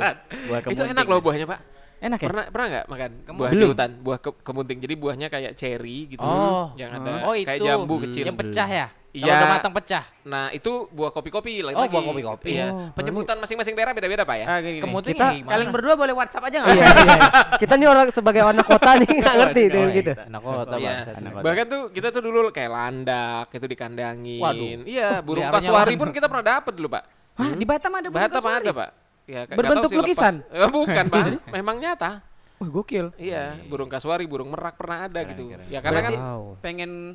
Buah 0.50 0.60
itu 0.66 0.82
enak 0.84 1.06
loh 1.06 1.18
buahnya 1.20 1.46
pak 1.46 1.60
Enak 2.00 2.18
ya? 2.18 2.26
pernah 2.26 2.44
pernah 2.46 2.66
nggak 2.68 2.84
makan 2.86 3.10
buah 3.32 3.50
Belum. 3.50 3.60
di 3.60 3.66
hutan 3.68 3.90
buah 3.98 4.18
ke- 4.18 4.38
kemunting 4.40 4.78
jadi 4.78 4.94
buahnya 4.94 5.26
kayak 5.26 5.52
cherry 5.52 6.06
gitu 6.08 6.22
Oh. 6.22 6.70
yang 6.74 6.90
ada 6.92 7.26
Oh, 7.26 7.34
kayak 7.34 7.58
itu. 7.58 7.64
jambu 7.64 7.94
kecil 8.00 8.24
Yang 8.24 8.38
pecah 8.38 8.68
ya? 8.68 8.88
Kalau 9.08 9.24
Iya. 9.24 9.34
udah 9.34 9.48
matang 9.50 9.72
pecah. 9.72 10.04
nah 10.22 10.46
itu 10.48 10.70
buah 10.88 11.10
kopi-kopi 11.10 11.58
Oh, 11.58 11.72
lagi 11.72 11.88
buah 11.88 12.04
kopi-kopi. 12.04 12.50
iya 12.52 12.68
Oh, 12.68 12.92
penyebutan 12.92 13.34
masing-masing 13.36 13.72
daerah 13.72 13.90
beda-beda 13.90 14.22
pak 14.22 14.36
ya 14.36 14.46
Ah, 14.46 14.58
gini, 14.60 14.70
gini. 14.70 14.82
Kemudian 14.84 15.10
kita 15.10 15.26
gimana? 15.32 15.50
kalian 15.50 15.68
berdua 15.72 15.94
boleh 15.96 16.14
WhatsApp 16.14 16.44
aja 16.44 16.56
nggak? 16.60 16.70
Iya, 16.70 16.86
iya. 16.86 17.20
Kita 17.56 17.74
nih 17.74 17.88
orang 17.88 18.06
sebagai 18.10 18.42
anak 18.44 18.66
kota 18.68 18.90
nih 18.94 19.10
nggak 19.10 19.34
ngerti 19.34 19.62
Oh, 19.64 19.72
iya. 19.72 19.86
gitu. 19.90 20.12
Anak 20.14 20.42
kota 20.44 20.74
Iya. 20.76 20.92
Bahkan 21.40 21.64
tuh 21.66 21.82
kita 21.90 22.08
tuh 22.10 22.22
dulu 22.22 22.38
kayak 22.48 22.70
landak 22.70 23.46
itu 23.50 23.66
dikandangin. 23.66 24.38
Waduh. 24.38 24.86
Iya, 24.86 25.08
burung 25.18 25.48
kasuari 25.48 25.94
pun 25.94 26.08
kita 26.10 26.26
pernah 26.26 26.46
dapat 26.54 26.72
dulu, 26.72 26.88
Pak. 26.90 27.04
Hah, 27.34 27.50
di 27.50 27.64
Batam 27.64 27.90
ada 27.92 28.06
burung 28.06 28.22
Batam 28.22 28.38
kasuari? 28.38 28.62
ada, 28.62 28.72
Pak. 28.76 28.90
Ya, 29.28 29.44
Berbentuk 29.44 29.86
sih 29.86 29.94
lepas. 29.94 30.08
lukisan? 30.08 30.34
Eh, 30.48 30.66
bukan, 30.66 31.04
Pak. 31.06 31.24
Memang 31.54 31.76
nyata. 31.76 32.24
Wah, 32.56 32.68
gokil. 32.72 33.12
Iya, 33.14 33.60
burung 33.68 33.86
kasuari, 33.86 34.24
burung 34.24 34.48
merak 34.48 34.74
pernah 34.74 35.04
ada 35.04 35.20
gitu. 35.22 35.52
Ya 35.68 35.78
karena 35.78 36.00
kan 36.02 36.14
Wow. 36.16 36.42
Pengen 36.58 37.14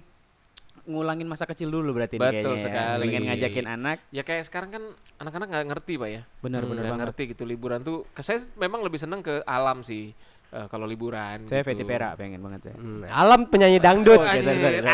ngulangin 0.83 1.25
masa 1.25 1.43
kecil 1.43 1.67
dulu 1.67 1.91
berarti 1.93 2.15
nih 2.15 2.21
Betul 2.21 2.53
kayaknya 2.53 2.59
ya. 2.59 2.63
sekali. 2.63 3.01
Pengen 3.01 3.23
ngajakin 3.25 3.65
anak. 3.67 3.97
ya 4.09 4.21
kayak 4.21 4.43
sekarang 4.43 4.69
kan 4.69 4.83
anak-anak 5.17 5.47
nggak 5.49 5.65
ngerti, 5.69 5.93
Pak 5.95 6.09
ya. 6.09 6.21
Benar 6.39 6.61
Hmm, 6.61 6.69
benar 6.69 6.81
nggak 6.81 6.91
banget. 6.91 7.05
ngerti 7.09 7.23
gitu 7.31 7.43
liburan 7.43 7.79
tuh. 7.81 8.05
Ke 8.09 8.21
saya 8.21 8.39
memang 8.55 8.79
lebih 8.81 8.99
seneng 8.99 9.19
ke 9.19 9.41
alam 9.43 9.81
sih. 9.81 10.13
eh, 10.53 10.69
kalau 10.69 10.85
liburan 10.85 11.41
Saya 11.43 11.65
gitu. 11.65 11.73
Feti 11.73 11.81
Pera 11.81 12.13
pengen 12.13 12.37
banget 12.37 12.69
ya. 12.69 12.73
Hmm, 12.77 13.01
Alam 13.03 13.49
penyanyi 13.49 13.81
dangdut. 13.81 14.15
Oh, 14.15 14.21
sorry, 14.21 14.45
sorry, 14.45 14.59
sorry. 14.61 14.85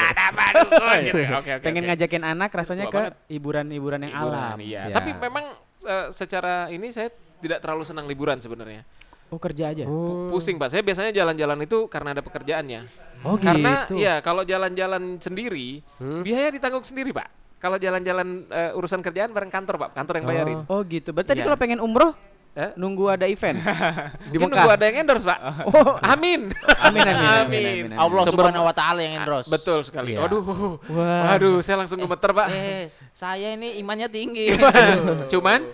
gitu. 1.04 1.20
Oke, 1.36 1.52
oke. 1.52 1.52
pengen 1.60 1.84
ngajakin 1.84 2.24
anak 2.24 2.50
rasanya 2.50 2.88
Tua 2.88 3.12
ke 3.12 3.28
hiburan-hiburan 3.28 4.00
yang 4.02 4.14
Liburan, 4.16 4.40
alam. 4.40 4.58
Iya. 4.58 4.82
Ya. 4.88 4.96
Tapi 4.96 5.20
memang 5.20 5.52
eh, 5.82 6.08
secara 6.12 6.68
ini 6.68 6.90
saya 6.90 7.10
tidak 7.40 7.64
terlalu 7.64 7.84
senang 7.84 8.06
liburan 8.06 8.38
sebenarnya. 8.38 8.84
Oh, 9.30 9.38
kerja 9.38 9.70
aja. 9.70 9.86
Oh. 9.86 10.34
Pusing 10.34 10.58
pak. 10.58 10.74
Saya 10.74 10.82
biasanya 10.82 11.14
jalan-jalan 11.14 11.62
itu 11.62 11.86
karena 11.86 12.18
ada 12.18 12.26
pekerjaannya. 12.26 12.82
Oh 13.22 13.38
Karena 13.38 13.86
gitu. 13.86 14.02
ya 14.02 14.26
kalau 14.26 14.42
jalan-jalan 14.42 15.22
sendiri 15.22 15.86
Hmm. 16.02 16.26
biaya 16.26 16.50
ditanggung 16.50 16.82
sendiri 16.82 17.14
pak. 17.14 17.30
Kalau 17.62 17.78
jalan-jalan 17.78 18.50
eh, 18.50 18.72
urusan 18.74 19.04
kerjaan 19.04 19.30
bareng 19.30 19.52
kantor 19.52 19.76
pak, 19.78 19.90
kantor 19.94 20.14
yang 20.18 20.26
bayarin. 20.26 20.60
Oh, 20.66 20.82
gitu. 20.82 21.14
Berarti 21.14 21.30
tadi 21.36 21.40
Iya. 21.44 21.48
kalau 21.52 21.60
pengen 21.62 21.78
umroh 21.78 22.16
Eh? 22.50 22.74
Nunggu 22.76 23.08
ada 23.08 23.24
event 23.24 23.56
di 24.32 24.36
Mungkin 24.36 24.52
Mekah. 24.52 24.58
nunggu 24.58 24.72
ada 24.74 24.84
yang 24.84 24.98
endorse, 25.00 25.24
Pak. 25.24 25.40
Oh, 25.66 25.96
Amin. 26.14 26.50
amin 26.82 27.02
amin 27.02 27.02
amin. 27.08 27.08
Amin. 27.08 27.64
amin, 27.64 27.64
amin. 27.88 27.92
Allah 27.96 28.24
Subhanahu 28.26 28.66
wa 28.66 28.74
taala 28.74 29.00
yang 29.00 29.22
endorse. 29.22 29.48
Betul 29.48 29.80
sekali. 29.82 30.18
Iya. 30.18 30.26
Waduh. 30.26 30.44
Wah. 30.90 31.24
Waduh, 31.32 31.62
saya 31.62 31.80
langsung 31.80 31.98
gemeter, 31.98 32.30
Pak. 32.30 32.48
Eh, 32.50 32.90
saya 33.12 33.54
ini 33.54 33.80
imannya 33.80 34.10
tinggi. 34.10 34.60
Cuman 35.32 35.72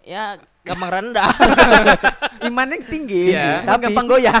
ya 0.00 0.36
gampang 0.62 0.90
rendah. 0.92 1.32
Iman 2.38 2.68
yang 2.68 2.84
tinggi, 2.86 3.32
cuma 3.34 3.74
Tapi- 3.74 3.84
gampang 3.90 4.06
goyah. 4.06 4.36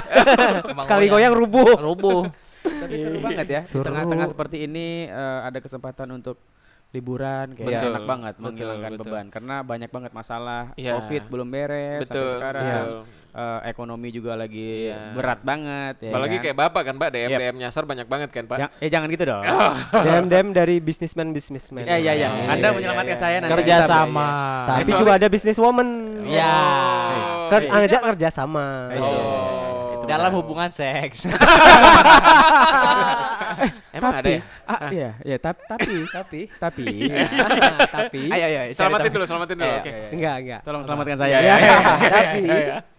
Sekali 0.84 1.06
goyang 1.08 1.32
rubuh. 1.32 1.74
rubuh. 1.74 2.28
Tapi 2.62 2.94
seru 2.94 3.18
banget 3.18 3.46
ya. 3.48 3.60
Di 3.62 3.70
Seru. 3.70 3.82
tengah-tengah 3.82 4.26
seperti 4.26 4.66
ini 4.66 5.06
eh, 5.06 5.38
ada 5.42 5.58
kesempatan 5.58 6.10
untuk 6.12 6.38
liburan 6.96 7.46
kayak 7.52 7.66
Betul, 7.70 7.90
enak 7.90 8.02
banget 8.04 8.34
betul, 8.34 8.44
menghilangkan 8.46 8.90
betul. 8.90 9.02
beban 9.04 9.24
karena 9.28 9.54
banyak 9.60 9.90
banget 9.90 10.10
masalah 10.10 10.62
Iya. 10.74 10.90
covid 10.96 11.22
belum 11.26 11.46
beres 11.46 12.00
betul, 12.02 12.14
sampai 12.24 12.34
sekarang 12.34 12.64
betul. 12.64 12.98
Eh, 13.36 13.60
ekonomi 13.68 14.08
juga 14.08 14.32
lagi 14.32 14.88
Iya. 14.88 15.12
berat 15.12 15.40
banget 15.42 15.94
ya 16.00 16.08
Apalagi 16.08 16.32
kan? 16.32 16.42
kayak 16.42 16.56
Bapak 16.56 16.82
kan, 16.82 16.94
Pak, 16.96 17.08
DM. 17.10 17.28
DM 17.30 17.54
nyasar 17.58 17.82
banyak 17.84 18.06
banget 18.06 18.28
kan, 18.32 18.42
Pak. 18.46 18.56
Ja- 18.56 18.70
eh 18.74 18.88
jangan 18.88 19.06
gitu 19.06 19.22
dong 19.22 19.42
Dem 20.08 20.24
dem 20.26 20.46
dari 20.50 20.74
bisnismen 20.78 21.30
bisnismen. 21.30 21.82
ya 21.82 21.94
ya 21.94 22.10
ya 22.10 22.32
Iya, 22.32 22.48
anda 22.48 22.64
iya, 22.64 22.72
menyelamatkan 22.72 23.10
iya, 23.10 23.18
saya 23.18 23.30
iya. 23.30 23.38
nanti 23.38 23.52
Kerja 23.54 23.76
sama. 23.84 24.26
Tapi 24.64 24.80
Kecuali- 24.82 24.98
juga 24.98 25.12
ada 25.14 25.26
bisniswoman. 25.28 25.88
Ya. 26.24 26.48
Oh, 26.48 27.46
Ker 27.46 27.60
bisnisnya 27.60 27.78
ngajak 27.78 27.98
apa? 27.98 28.06
kerja 28.10 28.28
sama. 28.30 28.66
Itu. 28.88 29.04
Oh. 29.04 29.92
Itu 29.92 30.04
Dalam 30.08 30.30
hubungan 30.32 30.70
seks. 30.70 31.18
Emang 33.90 34.12
ada 34.14 34.28
ya? 34.28 34.40
ah 34.64 34.80
iya 34.88 35.10
iya 35.20 35.36
tap- 35.36 35.64
tapi 35.64 36.04
Tapi 36.06 36.40
tapi 36.52 36.86
tapi 37.96 38.20
Ayo 38.28 38.46
ayo. 38.46 38.60
Selamatin 38.70 39.10
dulu, 39.10 39.24
selamatin 39.24 39.56
dulu. 39.56 39.74
Oke. 39.78 39.92
enggak 40.12 40.36
enggak. 40.38 40.60
tolong 40.62 40.82
selamatkan 40.82 41.16
saya 41.16 41.36
iya, 41.36 41.54
ya 41.56 41.76
tapi 42.12 42.42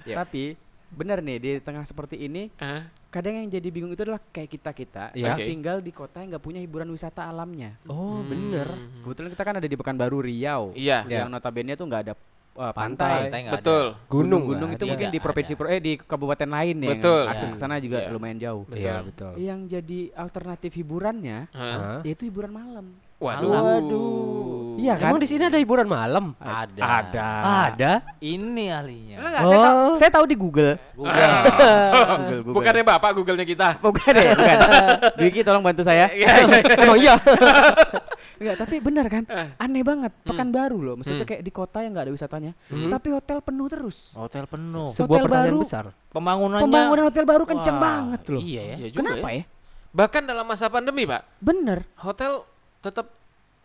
tapi 0.07 0.43
benar 0.89 1.19
nih 1.19 1.37
di 1.37 1.51
tengah 1.59 1.83
seperti 1.83 2.15
ini 2.17 2.47
Ah, 2.55 2.87
kadang 3.07 3.35
yang 3.35 3.47
jadi 3.49 3.67
bingung 3.67 3.91
itu 3.91 4.01
adalah 4.01 4.23
kayak 4.23 4.47
kita 4.49 4.71
kita 4.71 5.03
yang 5.13 5.35
Oke. 5.35 5.43
tinggal 5.45 5.77
di 5.77 5.91
kota 5.91 6.19
yang 6.19 6.31
nggak 6.31 6.41
punya 6.41 6.59
hiburan 6.59 6.87
wisata 6.87 7.23
alamnya 7.23 7.75
Oh, 7.85 8.23
bener. 8.23 8.65
Hmm. 8.65 9.03
kebetulan 9.03 9.29
kita 9.29 9.43
kan 9.43 9.55
ada 9.57 9.67
di 9.67 9.75
Pekanbaru 9.75 10.21
Riau 10.21 10.71
Iya. 10.71 11.03
yang 11.05 11.27
notabene 11.27 11.75
tuh 11.75 11.85
nggak 11.85 12.01
ada 12.01 12.13
uh, 12.57 12.73
Pantai. 12.73 13.29
pantai, 13.29 13.39
nggak 13.39 13.53
ada. 13.53 13.61
Betul. 13.61 13.85
Gunung 14.07 14.43
gunung 14.43 14.69
itu 14.71 14.81
ada. 14.81 14.89
mungkin 14.89 15.07
di 15.07 15.11
Tidak 15.13 15.23
provinsi 15.23 15.53
ada. 15.53 15.59
pro- 15.59 15.69
eh 15.69 15.79
di 15.79 15.93
kabupaten 15.95 16.49
lain 16.49 16.75
ya 16.79 16.89
Betul. 16.91 17.21
yang 17.21 17.31
akses 17.31 17.43
Iya. 17.43 17.53
ke 17.53 17.57
sana 17.57 17.75
juga 17.77 17.97
Iya. 17.99 18.09
lumayan 18.09 18.37
jauh 18.37 18.63
Betul. 18.65 18.79
Iya, 18.79 18.95
betul. 18.99 19.31
yang 19.37 19.59
jadi 19.63 19.99
alternatif 20.11 20.71
hiburannya? 20.73 21.39
Hah? 21.49 22.01
yaitu 22.01 22.25
hiburan 22.25 22.51
malam 22.51 22.85
Waduh. 23.17 23.49
Waduh. 23.49 24.77
Iya 24.77 24.93
kan 24.93 25.09
Emang 25.09 25.17
di 25.17 25.25
sini 25.25 25.41
ada 25.43 25.57
hiburan 25.57 25.85
malam? 25.85 26.37
Ada. 26.37 26.81
ada 27.01 27.27
Ada. 27.65 27.91
Ini 28.19 28.65
ahlinya. 28.69 29.17
Enggak, 29.17 29.41
saya, 29.43 29.57
tahu, 29.59 29.77
Oh. 29.79 29.95
saya 29.97 30.11
tahu 30.13 30.25
di 30.27 30.35
Google. 30.37 30.77
Google. 30.93 31.17
Google, 31.49 32.21
Google. 32.39 32.53
Bukannya 32.53 32.83
Bapak 32.85 33.11
Google-nya 33.17 33.45
kita. 33.47 33.67
Bukan 33.79 34.09
deh, 34.11 34.27
bukan. 34.31 34.57
Dwiki 35.17 35.41
tolong 35.41 35.65
bantu 35.65 35.81
saya. 35.81 36.13
Iya, 36.13 36.29
iya, 36.29 36.45
iya. 36.45 36.61
Emang 36.77 36.97
iya. 36.99 37.15
Enggak, 38.37 38.55
tapi 38.57 38.75
benar 38.77 39.05
kan? 39.07 39.23
Eh. 39.25 39.49
Aneh 39.57 39.81
banget. 39.81 40.13
Pekanbaru 40.21 40.77
loh, 40.77 40.93
maksudnya 40.95 41.19
Hmm. 41.19 41.29
kayak 41.29 41.41
di 41.41 41.49
kota 41.49 41.81
yang 41.81 41.91
nggak 41.91 42.05
ada 42.05 42.13
wisatanya, 42.13 42.51
Hmm. 42.67 42.89
tapi 42.89 43.07
hotel 43.09 43.37
penuh 43.39 43.67
terus. 43.67 43.97
Hotel 44.13 44.45
penuh. 44.45 44.87
Sebuah 44.89 45.23
Hotel 45.23 45.33
baru. 45.47 45.59
besar. 45.61 45.85
Pembangunannya 46.07 46.63
Pembangunan 46.63 47.03
hotel 47.05 47.25
baru 47.25 47.43
kenceng 47.43 47.77
Wah, 47.77 47.83
banget 47.83 48.21
loh. 48.27 48.39
Iya 48.39 48.61
ya. 48.63 48.75
Iya 48.77 48.89
Kenapa 48.93 49.27
ya? 49.31 49.43
Bahkan 49.89 50.21
dalam 50.23 50.45
masa 50.45 50.65
pandemi, 50.67 51.03
Pak, 51.03 51.21
Bener, 51.39 51.89
hotel 51.97 52.45
tetap 52.79 53.09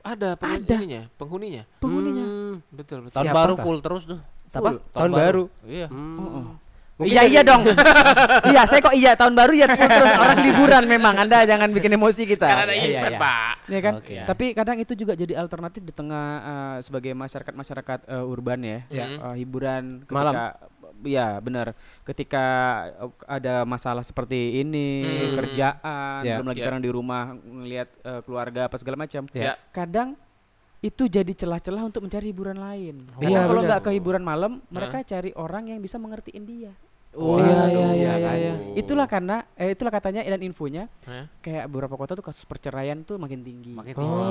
ada 0.01 0.35
Ada. 0.35 0.41
penghuninya, 0.41 1.03
penghuninya. 1.15 1.63
penghuninya. 1.79 2.25
Hmm. 2.25 2.55
Betul, 2.71 2.99
betul. 3.05 3.15
Tahun 3.15 3.27
Siapa 3.29 3.39
baru 3.39 3.55
kah? 3.55 3.63
full 3.63 3.79
terus 3.79 4.03
tuh. 4.05 4.21
Apa? 4.51 4.69
Full. 4.69 4.79
Tahun 4.91 5.11
baru. 5.11 5.45
Iya. 5.63 5.87
Hmm. 5.89 6.17
Oh, 6.17 6.27
oh. 6.27 6.47
Mungkin 7.03 7.13
iya 7.13 7.23
iya 7.25 7.43
dong. 7.43 7.63
iya, 8.53 8.63
saya 8.65 8.81
kok 8.81 8.95
iya 8.95 9.13
tahun 9.13 9.35
baru 9.35 9.53
ya 9.53 9.67
full 9.69 9.85
terus 9.85 10.13
orang 10.15 10.39
liburan 10.47 10.85
memang. 10.87 11.15
Anda 11.19 11.43
jangan 11.43 11.69
bikin 11.69 11.93
emosi 11.93 12.23
kita. 12.25 12.47
Kan 12.47 12.59
ada 12.63 12.73
Iya, 12.73 12.83
iya, 12.85 12.99
event, 13.03 13.13
iya. 13.13 13.19
Pak. 13.19 13.53
Ya 13.67 13.81
kan? 13.81 13.93
Oke. 13.99 14.15
Tapi 14.23 14.45
kadang 14.53 14.77
itu 14.77 14.93
juga 14.95 15.13
jadi 15.13 15.35
alternatif 15.35 15.83
di 15.83 15.91
tengah 15.91 16.27
eh, 16.41 16.77
sebagai 16.81 17.13
masyarakat-masyarakat 17.13 17.99
eh, 18.07 18.25
urban 18.25 18.59
ya. 18.63 18.79
Ya. 18.89 19.07
Eh, 19.11 19.35
hiburan 19.37 20.03
ketika 20.03 20.15
Malam. 20.15 20.35
ya 21.03 21.29
benar. 21.39 21.67
Ketika 22.03 22.45
eh, 22.99 23.11
ada 23.27 23.65
masalah 23.65 24.03
seperti 24.03 24.59
ini, 24.59 25.03
Hmm. 25.03 25.35
kerjaan, 25.37 26.21
Ya. 26.23 26.39
belum 26.39 26.49
lagi 26.49 26.59
Ya. 26.59 26.65
sekarang 26.65 26.81
di 26.81 26.91
rumah 26.91 27.23
ngelihat 27.35 27.89
eh, 28.01 28.21
keluarga 28.23 28.67
apa 28.67 28.77
segala 28.77 28.97
macam. 28.97 29.27
Ya. 29.33 29.59
Kadang 29.71 30.15
itu 30.81 31.07
jadi 31.07 31.31
celah-celah 31.31 31.79
untuk 31.81 32.03
mencari 32.03 32.35
hiburan 32.35 32.59
lain. 32.59 33.07
Iya, 33.17 33.23
Karena 33.23 33.41
kalau 33.47 33.61
benar. 33.63 33.69
nggak 33.71 33.83
ke 33.83 33.91
hiburan 33.95 34.19
malam, 34.21 34.53
mereka 34.67 34.99
cari 35.05 35.31
orang 35.33 35.71
yang 35.71 35.79
bisa 35.79 35.95
mengertiin 35.95 36.43
dia. 36.43 36.73
Oh, 37.13 37.37
iya, 37.37 37.69
iya, 37.69 37.89
iya, 37.93 38.13
Iya 38.17 38.33
iya. 38.35 38.55
Itulah 38.73 39.05
karena 39.05 39.45
eh, 39.53 39.77
itulah 39.77 39.93
katanya 39.93 40.25
dan 40.25 40.41
infonya 40.41 40.89
Hah? 41.05 41.29
kayak 41.39 41.69
beberapa 41.69 41.93
kota 41.95 42.17
tuh 42.17 42.25
kasus 42.25 42.43
perceraian 42.43 43.05
tuh 43.05 43.21
makin 43.21 43.45
tinggi. 43.45 43.77
Makin 43.77 43.95
Oh. 43.95 44.01
tinggi. 44.01 44.25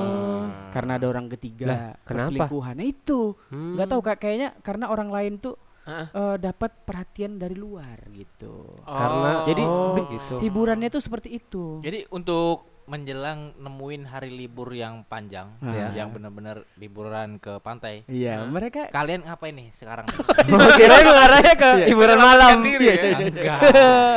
Karena 0.70 0.98
ada 0.98 1.06
orang 1.06 1.30
ketiga, 1.30 1.66
Lah, 1.66 1.78
kenapa? 2.02 2.26
perselingkuhan. 2.34 2.74
Nah, 2.74 2.86
itu 2.88 3.18
Hmm. 3.48 3.78
nggak 3.78 3.86
tahu 3.86 4.00
kak 4.02 4.18
kayaknya 4.18 4.48
karena 4.60 4.90
orang 4.90 5.08
lain 5.08 5.38
tuh 5.38 5.54
Heeh. 5.82 6.06
eh, 6.10 6.36
dapat 6.38 6.70
perhatian 6.82 7.38
dari 7.38 7.54
luar 7.54 8.02
gitu. 8.10 8.74
Oh. 8.82 8.90
Karena 8.90 9.46
Jadi 9.46 9.62
oh, 9.62 9.94
gitu. 10.08 10.34
Hiburannya 10.40 10.88
tuh 10.88 11.02
seperti 11.02 11.28
itu. 11.32 11.78
Jadi 11.80 12.10
untuk 12.10 12.71
menjelang 12.84 13.54
nemuin 13.56 14.02
hari 14.04 14.28
libur 14.28 14.70
yang 14.70 15.02
panjang, 15.02 15.48
Ah. 15.58 15.92
yang 15.92 16.10
benar-benar 16.10 16.66
liburan 16.74 17.38
ke 17.38 17.56
pantai. 17.58 18.02
Iya, 18.04 18.42
mereka 18.44 18.90
Kalian 18.90 19.22
ngapain 19.22 19.52
nih 19.52 19.68
sekarang? 19.72 20.06
Kira 20.80 20.96
mengarahnya 21.00 21.54
ke 21.54 21.70
hiburan 21.86 22.18
malam. 22.18 22.56
diri 22.60 22.86
ya. 22.86 22.94
Enggak. 23.18 23.60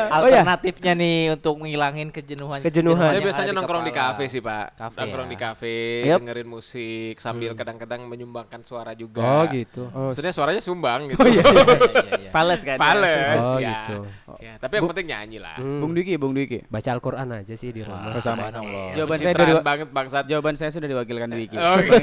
Oh, 0.06 0.30
iya. 0.30 0.46
Alternatifnya 0.46 0.94
nih 0.94 1.34
untuk 1.34 1.60
ngilangin 1.60 2.08
kejenuhan. 2.08 2.62
Kejenuhan. 2.62 3.10
Saya 3.10 3.20
biasanya 3.20 3.52
di 3.52 3.58
nongkrong 3.58 3.84
di 3.84 3.92
kafe 3.92 4.24
sih, 4.28 4.38
Pak. 4.38 4.78
Kafe 4.78 4.98
nongkrong 5.02 5.28
ya. 5.28 5.32
di 5.34 5.38
kafe, 5.38 5.76
Yep. 6.06 6.18
dengerin 6.22 6.48
musik 6.48 7.16
sambil 7.18 7.52
kadang-kadang 7.52 8.06
menyumbangkan 8.06 8.62
suara 8.62 8.94
juga. 8.94 9.26
Oh, 9.26 9.44
gitu. 9.50 9.90
oh, 9.90 10.14
Maksudnya 10.14 10.30
suaranya 10.32 10.62
sumbang 10.62 11.10
gitu. 11.10 11.20
Iya, 11.26 11.42
iya, 11.42 11.66
iya, 11.66 12.12
iya. 12.22 12.32
Pales 12.38 12.62
kan. 12.62 12.78
Pales 12.78 13.42
Oh, 13.42 13.58
ya. 13.58 13.70
gitu. 13.82 13.98
Ya, 14.40 14.54
tapi 14.56 14.74
yang 14.78 14.88
penting 14.88 15.08
nyanyi 15.10 15.38
lah. 15.42 15.58
Hmm. 15.58 15.82
Bung 15.82 15.92
Dwiki, 15.92 16.16
Bung 16.16 16.32
Dwiki. 16.32 16.62
Baca 16.70 16.90
Al-Qur'an 16.92 17.28
aja 17.34 17.56
sih 17.58 17.74
di 17.74 17.82
rumah. 17.82 18.14
Sama. 18.56 18.64
subhanallah. 18.64 18.96
Jawaban 18.96 19.18
saya 19.18 19.34
dari- 19.34 19.56
banget 19.62 19.88
bangsat. 19.92 20.24
Jawaban 20.26 20.56
saya 20.56 20.72
sudah 20.72 20.88
diwakilkan 20.88 21.28
Dwiki. 21.28 21.56
Oke. 21.56 21.98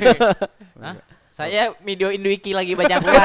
Hah? 0.85 0.97
Saya 1.33 1.73
video 1.81 2.13
Induiki 2.13 2.53
lagi 2.53 2.77
baca 2.77 2.93
Quran. 2.95 3.25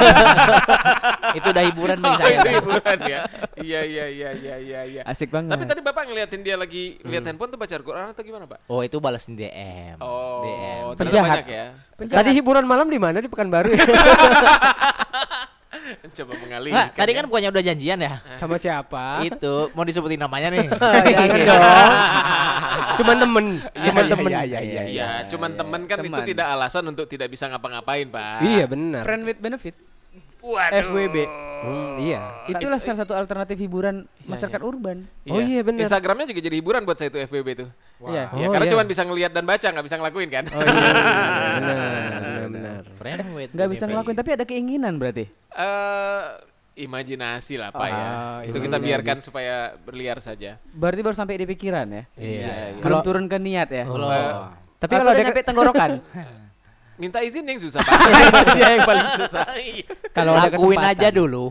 Itu 1.38 1.48
udah 1.51 1.63
hiburan 1.65 2.00
bagi 2.00 2.07
Oh, 2.07 2.17
saya. 2.17 2.39
itu 2.39 2.50
hiburan 2.55 2.98
ya. 3.03 3.19
Iya 3.60 3.81
iya 3.84 4.05
iya 4.07 4.29
iya 4.31 4.55
iya 4.57 4.81
iya. 4.88 5.01
Asik 5.03 5.27
banget. 5.27 5.51
Tapi 5.51 5.67
tadi 5.67 5.84
Bapak 5.84 6.07
ngeliatin 6.07 6.39
dia 6.39 6.55
lagi 6.55 7.03
lihat 7.03 7.27
handphone 7.27 7.51
tuh 7.51 7.60
baca 7.60 7.67
Al-Qur'an 7.69 8.15
atau 8.15 8.24
gimana, 8.24 8.48
Pak? 8.48 8.63
Oh, 8.65 8.79
itu 8.79 8.96
balasin 8.98 9.36
DM. 9.36 10.00
Oh, 10.00 10.39
DM. 10.41 10.96
Penjahat. 10.96 11.43
banyak 11.43 11.48
ya. 11.51 11.65
Tadi 12.00 12.29
hiburan 12.31 12.63
malam 12.63 12.88
di 12.88 12.96
mana 12.96 13.19
di 13.19 13.27
Pekanbaru 13.27 13.75
ya? 13.75 13.84
Coba 16.17 16.34
mengalih. 16.38 16.72
Nggak, 16.74 16.88
tadi 16.96 17.12
kan 17.15 17.24
bukannya 17.27 17.50
udah 17.53 17.63
janjian 17.63 18.00
ya? 18.00 18.13
Sama 18.36 18.56
siapa? 18.60 19.24
Itu 19.24 19.72
mau 19.74 19.84
disebutin 19.88 20.20
namanya 20.20 20.48
nih. 20.51 20.67
Jangan 21.15 21.39
dong. 21.48 21.63
Cuman 22.98 23.15
temen, 23.22 23.46
cuman 23.62 24.03
iya, 24.03 24.10
temen. 24.10 24.29
iya, 24.34 24.41
iya, 24.41 24.60
iya. 24.62 24.84
Iya, 24.89 25.10
cuman 25.29 25.53
temen 25.53 25.86
kan 25.86 26.01
itu 26.01 26.22
tidak 26.34 26.50
alasan 26.50 26.82
untuk 26.89 27.06
tidak 27.06 27.29
bisa 27.29 27.46
ngapa-ngapain, 27.46 28.10
Pak. 28.10 28.41
Iya 28.41 28.65
benar. 28.65 29.06
friend 29.06 29.22
with 29.22 29.38
benefit. 29.38 29.77
Waduh. 30.41 30.82
FWB. 30.82 31.15
Hmm, 31.58 31.94
iya. 32.01 32.46
Itulah 32.50 32.77
salah 32.77 33.03
satu 33.06 33.13
alternatif 33.17 33.58
hiburan 33.58 34.06
masyarakat 34.25 34.62
urban. 34.62 35.06
Oh 35.29 35.41
iya, 35.41 35.65
bener. 35.65 35.86
Instagramnya 35.86 36.29
juga 36.29 36.41
jadi 36.41 36.56
hiburan 36.58 36.86
buat 36.86 36.98
saya 36.98 37.10
itu 37.13 37.20
FWB 37.25 37.50
tuh. 37.53 37.70
Iya. 38.08 38.34
Ya 38.34 38.46
Oh, 38.48 38.53
karena 38.53 38.65
iya. 38.70 38.74
cuma 38.77 38.84
bisa 38.86 39.01
ngelihat 39.06 39.32
dan 39.34 39.46
baca, 39.46 39.67
nggak 39.67 39.86
bisa 39.86 39.96
ngelakuin 39.98 40.29
kan? 40.29 40.46
Oh 40.53 40.62
iya. 40.62 40.91
Benar, 41.58 42.22
benar, 42.47 42.83
benar. 42.87 42.97
Friend 42.97 43.19
with 43.35 43.49
Nggak 43.51 43.69
bisa 43.69 43.83
ngelakuin 43.85 44.17
tapi 44.17 44.31
ada 44.33 44.45
keinginan 44.47 44.93
berarti. 44.95 45.25
Eh, 45.53 46.23
imajinasi 46.77 47.57
lah, 47.57 47.69
Pak 47.73 47.87
ya. 47.89 48.05
Ah, 48.05 48.39
Itu 48.45 48.57
kita 48.61 48.77
biarkan 48.77 49.17
supaya 49.19 49.73
berliar 49.81 50.21
saja. 50.21 50.61
Berarti 50.71 51.01
baru 51.01 51.15
sampai 51.17 51.41
di 51.41 51.47
pikiran 51.49 51.87
ya. 51.89 52.03
Iya, 52.15 52.53
iya. 52.77 52.81
Belum 52.81 53.01
turun 53.01 53.25
ke 53.25 53.37
niat 53.41 53.69
ya. 53.73 53.85
Eh, 53.89 54.31
Tapi 54.77 54.93
kalau 54.93 55.11
ada 55.11 55.21
nyampe 55.25 55.41
tenggorokan. 55.41 55.91
minta 56.97 57.21
izin 57.21 57.45
yang 57.45 57.57
susah, 57.57 57.79
Pak. 57.79 57.93
Dia 58.57 58.67
yang 58.73 58.83
paling 58.83 59.07
susah. 59.15 59.45
Kalau 60.17 60.33
ada 60.33 60.49
lakuin 60.49 60.77
kesempatan. 60.77 60.93
aja 60.97 61.07
dulu. 61.09 61.45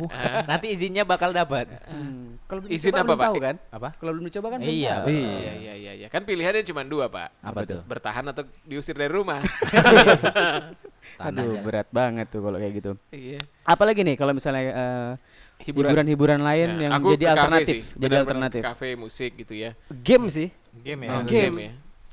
Nanti 0.44 0.66
izinnya 0.70 1.02
bakal 1.02 1.30
dapat. 1.30 1.70
Hmm. 1.86 2.34
Kalau 2.46 2.62
belum 2.62 2.78
Izin 2.78 2.94
apa, 2.94 3.02
belum 3.02 3.18
Pak? 3.18 3.26
tahu 3.26 3.36
kan? 3.42 3.56
Apa? 3.70 3.88
Kalau 3.98 4.10
belum 4.14 4.24
dicoba 4.24 4.46
kan 4.54 4.58
belum 4.62 4.70
Iya, 4.70 4.94
tahu. 4.94 5.06
betul. 5.06 5.18
Iya, 5.18 5.34
iya, 5.56 5.74
iya, 5.74 5.92
iya. 5.98 6.06
Kan 6.06 6.22
pilihannya 6.22 6.62
cuma 6.62 6.82
dua, 6.82 7.10
Pak. 7.10 7.28
Apa 7.42 7.60
tuh? 7.66 7.82
Bertahan 7.82 8.22
atau 8.24 8.42
diusir 8.62 8.94
dari 8.94 9.10
rumah. 9.10 9.42
Aduh, 11.26 11.58
berat 11.64 11.88
banget 11.90 12.26
tuh 12.28 12.40
kalau 12.40 12.54
kayak 12.54 12.74
gitu. 12.76 12.92
iya. 13.10 13.40
Apalagi 13.62 14.04
nih 14.04 14.14
kalau 14.14 14.30
misalnya 14.30 14.62
eh, 14.62 15.10
Hiburan. 15.56 15.88
hiburan-hiburan 15.90 16.40
lain 16.40 16.68
Nah, 16.68 16.82
yang 16.82 16.92
aku 16.94 17.08
jadi 17.16 17.26
alternatif, 17.32 17.74
sih, 17.82 17.96
jadi 17.96 18.14
alternatif. 18.20 18.62
Kafe, 18.62 18.88
musik 18.94 19.30
gitu 19.36 19.54
ya. 19.56 19.72
Game 19.90 20.28
sih. 20.28 20.52
Game 20.76 21.08
Oh, 21.08 21.24
ya. 21.24 21.26
game. 21.26 21.56
ya. 21.56 21.70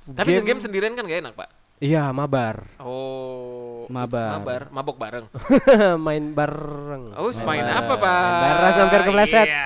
Tapi 0.07 0.29
Game. 0.33 0.45
game 0.47 0.59
sendirian 0.63 0.93
kan 0.95 1.03
gak 1.03 1.19
enak, 1.19 1.33
Pak. 1.35 1.49
Iya, 1.83 2.15
mabar. 2.15 2.63
Oh, 2.79 3.83
Mabar. 3.91 4.39
mabar, 4.39 4.61
mabok 4.71 4.95
bareng. 4.95 5.25
main 6.07 6.31
bareng. 6.31 7.11
Oh, 7.11 7.27
main 7.43 7.59
Mabar. 7.59 7.75
apa, 7.75 7.93
Pak? 7.99 8.23
Main 8.39 8.55
bareng 8.55 8.79
hampir 8.79 9.01
kepleset. 9.03 9.47
Iya. 9.51 9.63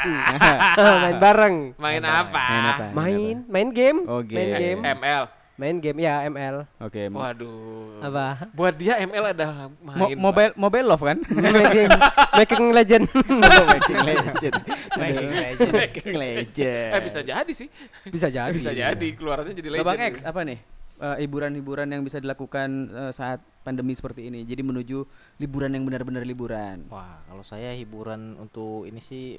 main 1.06 1.18
bareng. 1.22 1.56
Main 1.78 2.02
apa? 2.02 2.42
Main 2.44 2.66
apa? 2.66 2.86
Main, 2.92 3.36
main 3.46 3.70
game. 3.70 4.00
Oh, 4.10 4.26
Main 4.26 4.50
game. 4.50 4.58
game. 4.58 4.98
ML. 4.98 5.24
Main 5.58 5.78
game 5.78 5.98
ya 6.00 6.22
ML. 6.24 6.66
Oke. 6.80 7.10
mo- 7.10 7.22
Waduh. 7.22 7.98
Apa? 8.00 8.50
Buat 8.52 8.78
dia 8.78 8.98
ML 8.98 9.34
adalah 9.34 9.70
mo- 9.70 9.78
main. 9.86 9.98
Pak. 10.08 10.18
mobile 10.18 10.52
mobile 10.56 10.88
love 10.88 11.02
kan? 11.04 11.18
making, 11.58 11.90
making 12.34 12.64
legend. 12.72 13.06
Making 13.14 14.00
legend. 14.02 14.54
Making 14.98 15.30
legend. 15.34 15.72
Making 15.72 16.12
legend. 16.14 16.90
Eh 16.94 17.02
bisa 17.06 17.20
jadi 17.22 17.52
sih. 17.54 17.70
Bisa 18.06 18.26
jadi. 18.28 18.54
Bisa 18.54 18.70
jadi 18.70 19.08
keluarannya 19.14 19.54
jadi 19.54 19.70
legend. 19.72 19.86
Babang 19.86 20.02
X 20.10 20.22
apa 20.22 20.42
nih? 20.42 20.58
Eh, 20.98 21.18
hiburan-hiburan 21.22 21.94
yang 21.94 22.02
bisa 22.02 22.18
dilakukan 22.18 22.90
eh, 22.90 23.12
saat 23.14 23.38
pandemi 23.62 23.94
seperti 23.94 24.34
ini. 24.34 24.42
Jadi 24.42 24.66
menuju 24.66 25.06
liburan 25.38 25.70
yang 25.78 25.86
benar-benar 25.86 26.26
liburan. 26.26 26.90
Wah, 26.90 27.22
kalau 27.30 27.46
saya 27.46 27.70
hiburan 27.78 28.34
untuk 28.42 28.90
ini 28.90 28.98
sih 28.98 29.38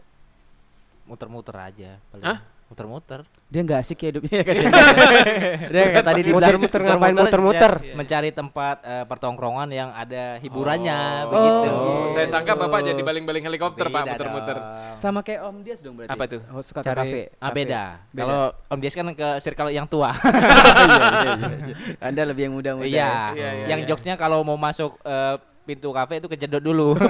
muter-muter 1.11 1.59
aja 1.59 1.99
paling. 2.15 2.27
Hah? 2.31 2.38
Muter-muter. 2.69 3.25
Dia 3.49 3.65
nggak 3.65 3.81
asik 3.81 3.97
ya 3.99 4.09
hidupnya 4.13 4.45
kan. 4.45 4.55
Dia 5.73 5.83
kayak 5.89 6.05
tadi 6.05 6.21
di 6.21 6.31
Muter-muter 6.31 6.81
ngapain 6.83 7.17
muter-muter? 7.17 7.73
ya, 7.81 7.97
mencari 7.97 8.29
tempat 8.29 8.77
eh, 8.85 9.05
pertongkrongan 9.05 9.69
yang 9.69 9.89
ada 9.91 10.37
hiburannya 10.37 11.01
Oh. 11.25 11.33
begitu. 11.33 11.69
Oh, 11.73 12.05
saya 12.09 12.29
sangka 12.29 12.53
Bapak 12.55 12.85
jadi 12.85 13.01
baling-baling 13.01 13.41
helikopter, 13.43 13.89
Pak, 13.89 14.05
Beda 14.05 14.13
muter-muter. 14.13 14.57
dong. 14.59 14.69
sama 14.99 15.23
kayak 15.23 15.41
Om 15.45 15.57
Dias 15.63 15.81
dong 15.81 15.95
berarti. 15.95 16.11
Apa 16.11 16.25
tuh? 16.27 16.41
Oh, 16.51 16.61
suka 16.61 16.81
Cari- 16.83 16.99
kafe. 17.01 17.23
Ah 17.39 17.51
beda. 17.51 17.83
Beda. 18.11 18.21
Kalau 18.21 18.41
Om 18.69 18.79
Dias 18.79 18.93
kan 18.93 19.07
ke 19.09 19.29
circle 19.39 19.71
yang 19.71 19.87
tua. 19.87 20.11
Iya, 20.19 20.29
iya, 21.25 21.33
iya. 21.41 21.97
Anda 22.03 22.23
lebih 22.27 22.43
yang 22.45 22.55
muda-muda. 22.55 22.85
Iya. 22.85 23.13
Iya, 23.33 23.51
iya, 23.55 23.67
yang 23.67 23.81
iya. 23.81 23.89
jokesnya 23.89 24.15
kalau 24.15 24.43
mau 24.43 24.57
masuk 24.57 24.99
eh, 25.01 25.35
pintu 25.65 25.89
kafe 25.89 26.19
itu 26.19 26.27
kejedot 26.27 26.61
dulu. 26.61 26.99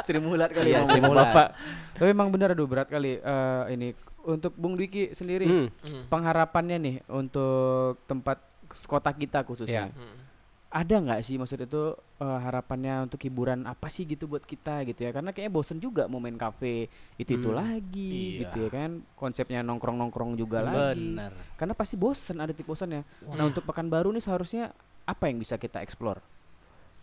Sri 0.00 0.18
Mulat 0.18 0.50
kali 0.50 0.70
Iya, 0.70 0.82
ya 0.82 0.86
Sri 0.86 1.00
Mulat. 1.00 1.30
Bapak. 1.30 1.48
Tapi 1.96 2.08
emang 2.08 2.28
benar 2.28 2.52
aduh 2.52 2.64
berat 2.64 2.86
kali 2.86 3.16
eh, 3.16 3.64
ini 3.70 3.92
untuk 4.22 4.52
Bung 4.52 4.74
Dwiki 4.74 5.12
sendiri 5.12 5.44
Hmm. 5.44 5.68
Hmm. 5.80 6.04
pengharapannya 6.06 6.76
nih 6.78 6.96
untuk 7.08 8.00
tempat 8.04 8.42
kota 8.84 9.10
kita 9.10 9.42
khususnya. 9.42 9.88
Hmm. 9.88 10.24
Ada 10.66 10.98
nggak 10.98 11.20
sih 11.22 11.36
maksud 11.36 11.62
itu 11.62 11.82
eh, 12.16 12.38
harapannya 12.42 13.04
untuk 13.04 13.22
hiburan 13.22 13.64
apa 13.64 13.86
sih 13.86 14.02
gitu 14.02 14.26
buat 14.26 14.42
kita 14.42 14.82
gitu 14.84 15.02
ya? 15.02 15.10
Karena 15.10 15.30
kayaknya 15.30 15.52
bosen 15.52 15.78
juga 15.78 16.04
mau 16.04 16.18
main 16.18 16.34
kafe 16.34 16.90
itu 17.16 17.34
itu 17.34 17.48
Hmm. 17.48 17.56
lagi 17.56 18.12
Iya. 18.36 18.40
gitu 18.44 18.58
ya 18.62 18.70
kan. 18.70 18.90
Konsepnya 19.14 19.62
nongkrong 19.62 19.96
nongkrong 19.96 20.34
juga 20.34 20.60
lagi. 20.60 21.00
Bener. 21.00 21.32
Karena 21.54 21.72
pasti 21.72 21.94
bosen 21.94 22.36
ada 22.36 22.50
tipe 22.50 22.66
bosannya. 22.66 23.06
Nah 23.26 23.44
untuk 23.44 23.62
pekanbaru 23.62 24.10
nih 24.10 24.20
seharusnya 24.20 24.74
apa 25.04 25.30
yang 25.30 25.38
bisa 25.38 25.54
kita 25.54 25.78
explore? 25.78 26.18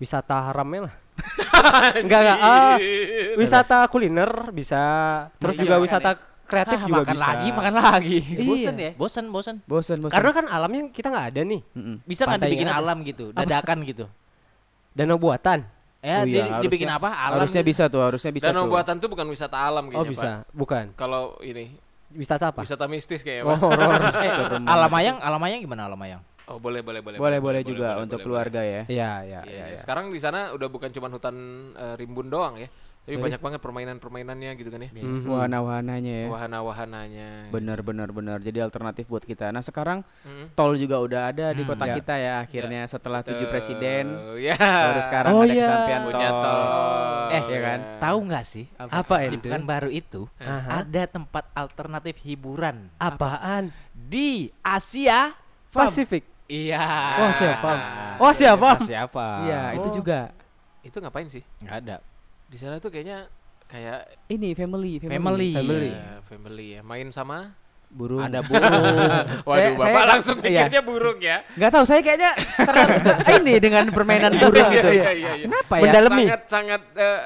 Wisata 0.04 0.52
haramnya 0.52 0.92
lah. 0.92 0.94
enggak 2.04 2.20
enggak. 2.20 2.38
Ah, 2.38 2.76
wisata 3.34 3.88
kuliner 3.88 4.28
bisa. 4.52 4.82
Terus 5.38 5.56
Iya, 5.56 5.62
juga 5.64 5.76
wisata 5.80 6.12
kreatif 6.44 6.76
Ah, 6.76 6.86
juga 6.86 7.02
makan 7.02 7.16
bisa. 7.16 7.24
lagi, 7.26 7.48
makan 7.50 7.74
lagi. 7.74 8.18
Bosen 8.44 8.76
ya? 8.76 8.92
Bosan, 8.94 9.26
bosan. 9.30 9.56
Bosen 9.64 9.98
bosen. 9.98 10.12
Karena 10.12 10.32
kan 10.32 10.46
alamnya 10.46 10.82
kita 10.90 11.08
nggak 11.08 11.28
ada 11.32 11.42
nih. 11.42 11.62
Mm-mm. 11.72 11.96
Bisa 12.04 12.28
nggak 12.28 12.42
dibikin 12.44 12.68
ada. 12.68 12.78
alam 12.78 12.98
gitu, 13.02 13.32
dadakan 13.32 13.78
gitu. 13.84 14.06
Danau 14.92 15.16
buatan. 15.16 15.64
Ya, 16.04 16.20
Oh 16.20 16.28
di- 16.28 16.36
iya, 16.36 16.60
dibikin 16.60 16.92
harusnya- 16.92 17.00
apa? 17.00 17.10
Alam. 17.16 17.40
harusnya 17.40 17.64
gitu. 17.64 17.70
bisa 17.72 17.84
tuh, 17.88 18.02
harusnya 18.04 18.32
bisa 18.36 18.46
Danau 18.52 18.68
tuh. 18.68 18.72
buatan 18.76 18.96
tuh 19.00 19.08
bukan 19.08 19.24
wisata 19.26 19.56
alam 19.56 19.88
Oh 19.88 19.90
kayaknya, 19.90 20.12
bisa. 20.12 20.30
Pak. 20.44 20.52
Bukan. 20.52 20.86
Kalau 20.94 21.24
ini 21.40 21.80
Wisata 22.12 22.52
apa? 22.52 22.62
wisata 22.62 22.86
mistis 22.86 23.24
kayaknya, 23.24 23.48
Oh, 23.48 23.56
Pak. 23.56 23.58
horor. 23.64 24.02
Eh, 24.20 24.30
Serem 24.30 24.64
Alamayang, 24.68 25.18
Alamayang 25.18 25.60
gimana 25.60 25.88
Alamayang? 25.88 26.22
Oh, 26.46 26.58
boleh, 26.58 26.80
boleh, 26.80 27.00
boleh. 27.00 27.18
Boleh 27.18 27.40
boleh 27.40 27.62
juga 27.62 27.96
boleh, 27.96 28.04
untuk 28.04 28.20
boleh, 28.20 28.26
keluarga 28.26 28.62
ya. 28.62 28.84
Iya, 28.84 28.84
iya, 28.86 29.12
Iya, 29.24 29.40
iya. 29.42 29.42
iya. 29.48 29.66
iya. 29.72 29.78
Sekarang 29.78 30.12
di 30.12 30.20
sana 30.20 30.52
udah 30.52 30.68
bukan 30.68 30.90
cuma 30.90 31.08
hutan 31.08 31.36
eh, 31.72 31.96
rimbun 31.96 32.28
doang 32.28 32.58
ya. 32.58 32.68
Tapi 33.04 33.16
Jadi- 33.16 33.24
banyak 33.28 33.42
banget 33.42 33.60
permainan-permainannya 33.60 34.52
gitu 34.56 34.70
kan 34.70 34.80
ya. 34.80 34.92
Mhm. 34.94 35.28
Wahana-wahananya 35.28 36.14
ya. 36.24 36.28
Wahana-wahananya. 36.30 37.30
Bener 37.50 37.80
bener 37.80 38.08
bener. 38.10 38.40
Jadi 38.40 38.60
alternatif 38.60 39.08
buat 39.08 39.22
kita. 39.22 39.52
Nah 39.52 39.60
sekarang 39.60 40.08
Mm. 40.24 40.56
tol 40.56 40.72
juga 40.76 41.00
udah 41.00 41.22
ada 41.28 41.52
di 41.52 41.62
Hmm, 41.62 41.70
kota 41.70 41.84
ya. 41.84 41.96
kita 41.96 42.16
ya 42.16 42.34
akhirnya 42.40 42.88
setelah 42.88 43.20
tujuh 43.22 43.44
presiden 43.46 44.08
Ya. 44.40 44.56
baru 44.56 45.02
sekarang 45.02 45.32
Oh, 45.32 45.44
ada 45.44 45.52
iya. 45.52 45.68
kesampian 45.68 46.02
Punya 46.08 46.30
tol. 46.30 46.42
tol. 46.42 46.64
Eh, 47.30 47.42
Iya 47.44 47.60
kan? 47.62 47.80
Tahu 48.00 48.18
nggak 48.24 48.46
sih? 48.46 48.66
Apa 48.78 49.16
Di 49.22 49.36
itu? 49.36 49.48
Pekanbaru 49.48 49.90
itu 49.90 50.22
Aha. 50.40 50.70
ada 50.82 51.04
tempat 51.06 51.44
alternatif 51.54 52.16
hiburan 52.24 52.88
Apaan? 52.96 53.76
di 53.92 54.48
Asia. 54.60 55.36
Pasifik. 55.68 56.24
Iya. 56.46 56.84
Oh, 57.20 57.32
siapa? 57.32 57.72
Oh, 58.18 58.32
siapa? 58.32 58.70
Siapa? 58.80 59.26
Iya 59.44 59.62
itu 59.76 59.88
Oh. 59.90 59.96
juga 59.96 60.20
Itu 60.80 61.00
ngapain 61.00 61.28
sih? 61.28 61.40
Nggak 61.60 61.76
ada. 61.80 61.96
Di 62.46 62.58
sana 62.58 62.76
tuh 62.78 62.88
kayaknya 62.88 63.32
kayak 63.66 64.04
ini 64.28 64.52
family 64.52 65.00
Family. 65.00 65.56
Family. 65.56 65.90
ya, 65.90 66.08
family 66.22 66.66
ya. 66.76 66.82
Main 66.84 67.08
sama 67.10 67.56
burung. 67.88 68.20
Ada 68.20 68.44
burung. 68.48 68.74
Waduh, 69.44 69.56
Saya- 69.56 69.72
Bapak 69.74 69.88
saya- 69.88 70.10
langsung 70.10 70.38
iya. 70.40 70.68
pikirnya 70.68 70.82
burung 70.82 71.18
ya. 71.18 71.38
Nggak 71.54 71.72
tahu 71.72 71.86
saya 71.86 72.02
kayaknya 72.02 72.32
terlalu 72.60 72.94
ini 73.40 73.54
dengan 73.58 73.84
permainan 73.90 74.32
burung 74.36 74.68
Iya, 74.68 74.76
gitu. 74.76 74.90
iya, 74.92 75.10
iya, 75.10 75.32
iya. 75.34 75.46
Kenapa 75.48 75.74
ya? 75.74 75.84
Mendalami. 75.88 76.24
Sangat 76.26 76.42
sangat 76.46 76.82
eh, 76.94 77.20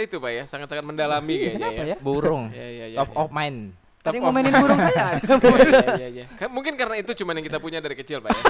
itu 0.00 0.16
Pak 0.16 0.30
ya, 0.30 0.44
sangat-sangat 0.46 0.84
mendalami 0.86 1.34
Iya, 1.34 1.42
kayaknya 1.44 1.58
kenapa 1.68 1.82
ya? 1.84 1.96
burung. 2.00 2.42
Iya, 2.48 2.66
iya, 2.66 2.84
iya. 2.88 2.98
Top 2.98 3.10
iya. 3.10 3.18
of 3.18 3.28
mind. 3.30 3.60
Tadi 4.00 4.16
of 4.16 4.24
ngomenin 4.24 4.52
burung 4.56 4.80
saya. 4.80 5.20
Iya, 5.20 5.92
iya, 6.00 6.08
iya. 6.08 6.26
Kan 6.40 6.48
Mungkin 6.56 6.72
karena 6.80 6.96
itu 6.96 7.12
cuma 7.20 7.36
yang 7.36 7.44
kita 7.44 7.60
punya 7.60 7.84
dari 7.84 7.92
kecil, 7.92 8.24
Pak 8.24 8.32
ya. 8.32 8.42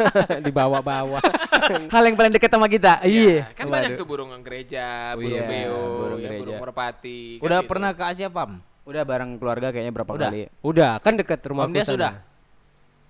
Dibawa-bawa. 0.46 1.22
Hal 1.94 2.02
yang 2.02 2.18
paling 2.18 2.32
dekat 2.34 2.50
sama 2.50 2.66
kita. 2.66 2.98
Ya, 3.06 3.46
kan 3.54 3.70
Waduh. 3.70 3.74
banyak 3.78 3.90
tuh 3.94 4.06
burung 4.06 4.34
gereja, 4.42 5.14
Oh, 5.14 5.22
burung 5.22 5.46
iya, 5.46 5.46
beo, 5.46 5.78
burung 5.78 6.18
ya, 6.18 6.26
gereja. 6.26 6.40
burung 6.42 6.58
merpati. 6.58 7.38
kan 7.38 7.46
Udah 7.46 7.58
gitu. 7.62 7.70
pernah 7.70 7.90
ke 7.94 8.02
Asia 8.02 8.28
Pam? 8.28 8.50
Udah 8.82 9.02
bareng 9.06 9.30
keluarga 9.38 9.70
kayaknya 9.70 9.92
berapa 9.94 10.10
Udah. 10.10 10.30
kali. 10.30 10.42
Udah, 10.66 10.92
kan 10.98 11.14
dekat 11.14 11.38
rumah 11.46 11.70
Om 11.70 11.72
dia 11.74 11.84
sudah. 11.86 12.12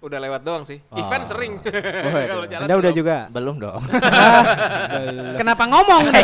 Udah 0.07 0.23
lewat 0.23 0.47
doang 0.47 0.63
sih. 0.63 0.79
Oh. 0.95 1.03
Event 1.03 1.27
sering. 1.27 1.59
Waduh. 1.59 2.27
Kalau 2.31 2.45
jalan 2.47 2.63
Anda 2.63 2.75
udah 2.79 2.93
belum. 2.95 3.01
juga. 3.03 3.17
Belum 3.27 3.57
dong. 3.59 3.83
Kenapa 5.43 5.67
ngomong 5.67 6.03
deh? 6.15 6.23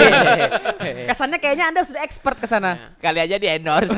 Kesannya 1.11 1.43
kayaknya 1.43 1.75
Anda 1.75 1.83
sudah 1.83 2.07
expert 2.07 2.39
ke 2.39 2.47
sana. 2.47 2.95
Kali 3.03 3.19
aja 3.19 3.35
di 3.43 3.51
endorse. 3.51 3.91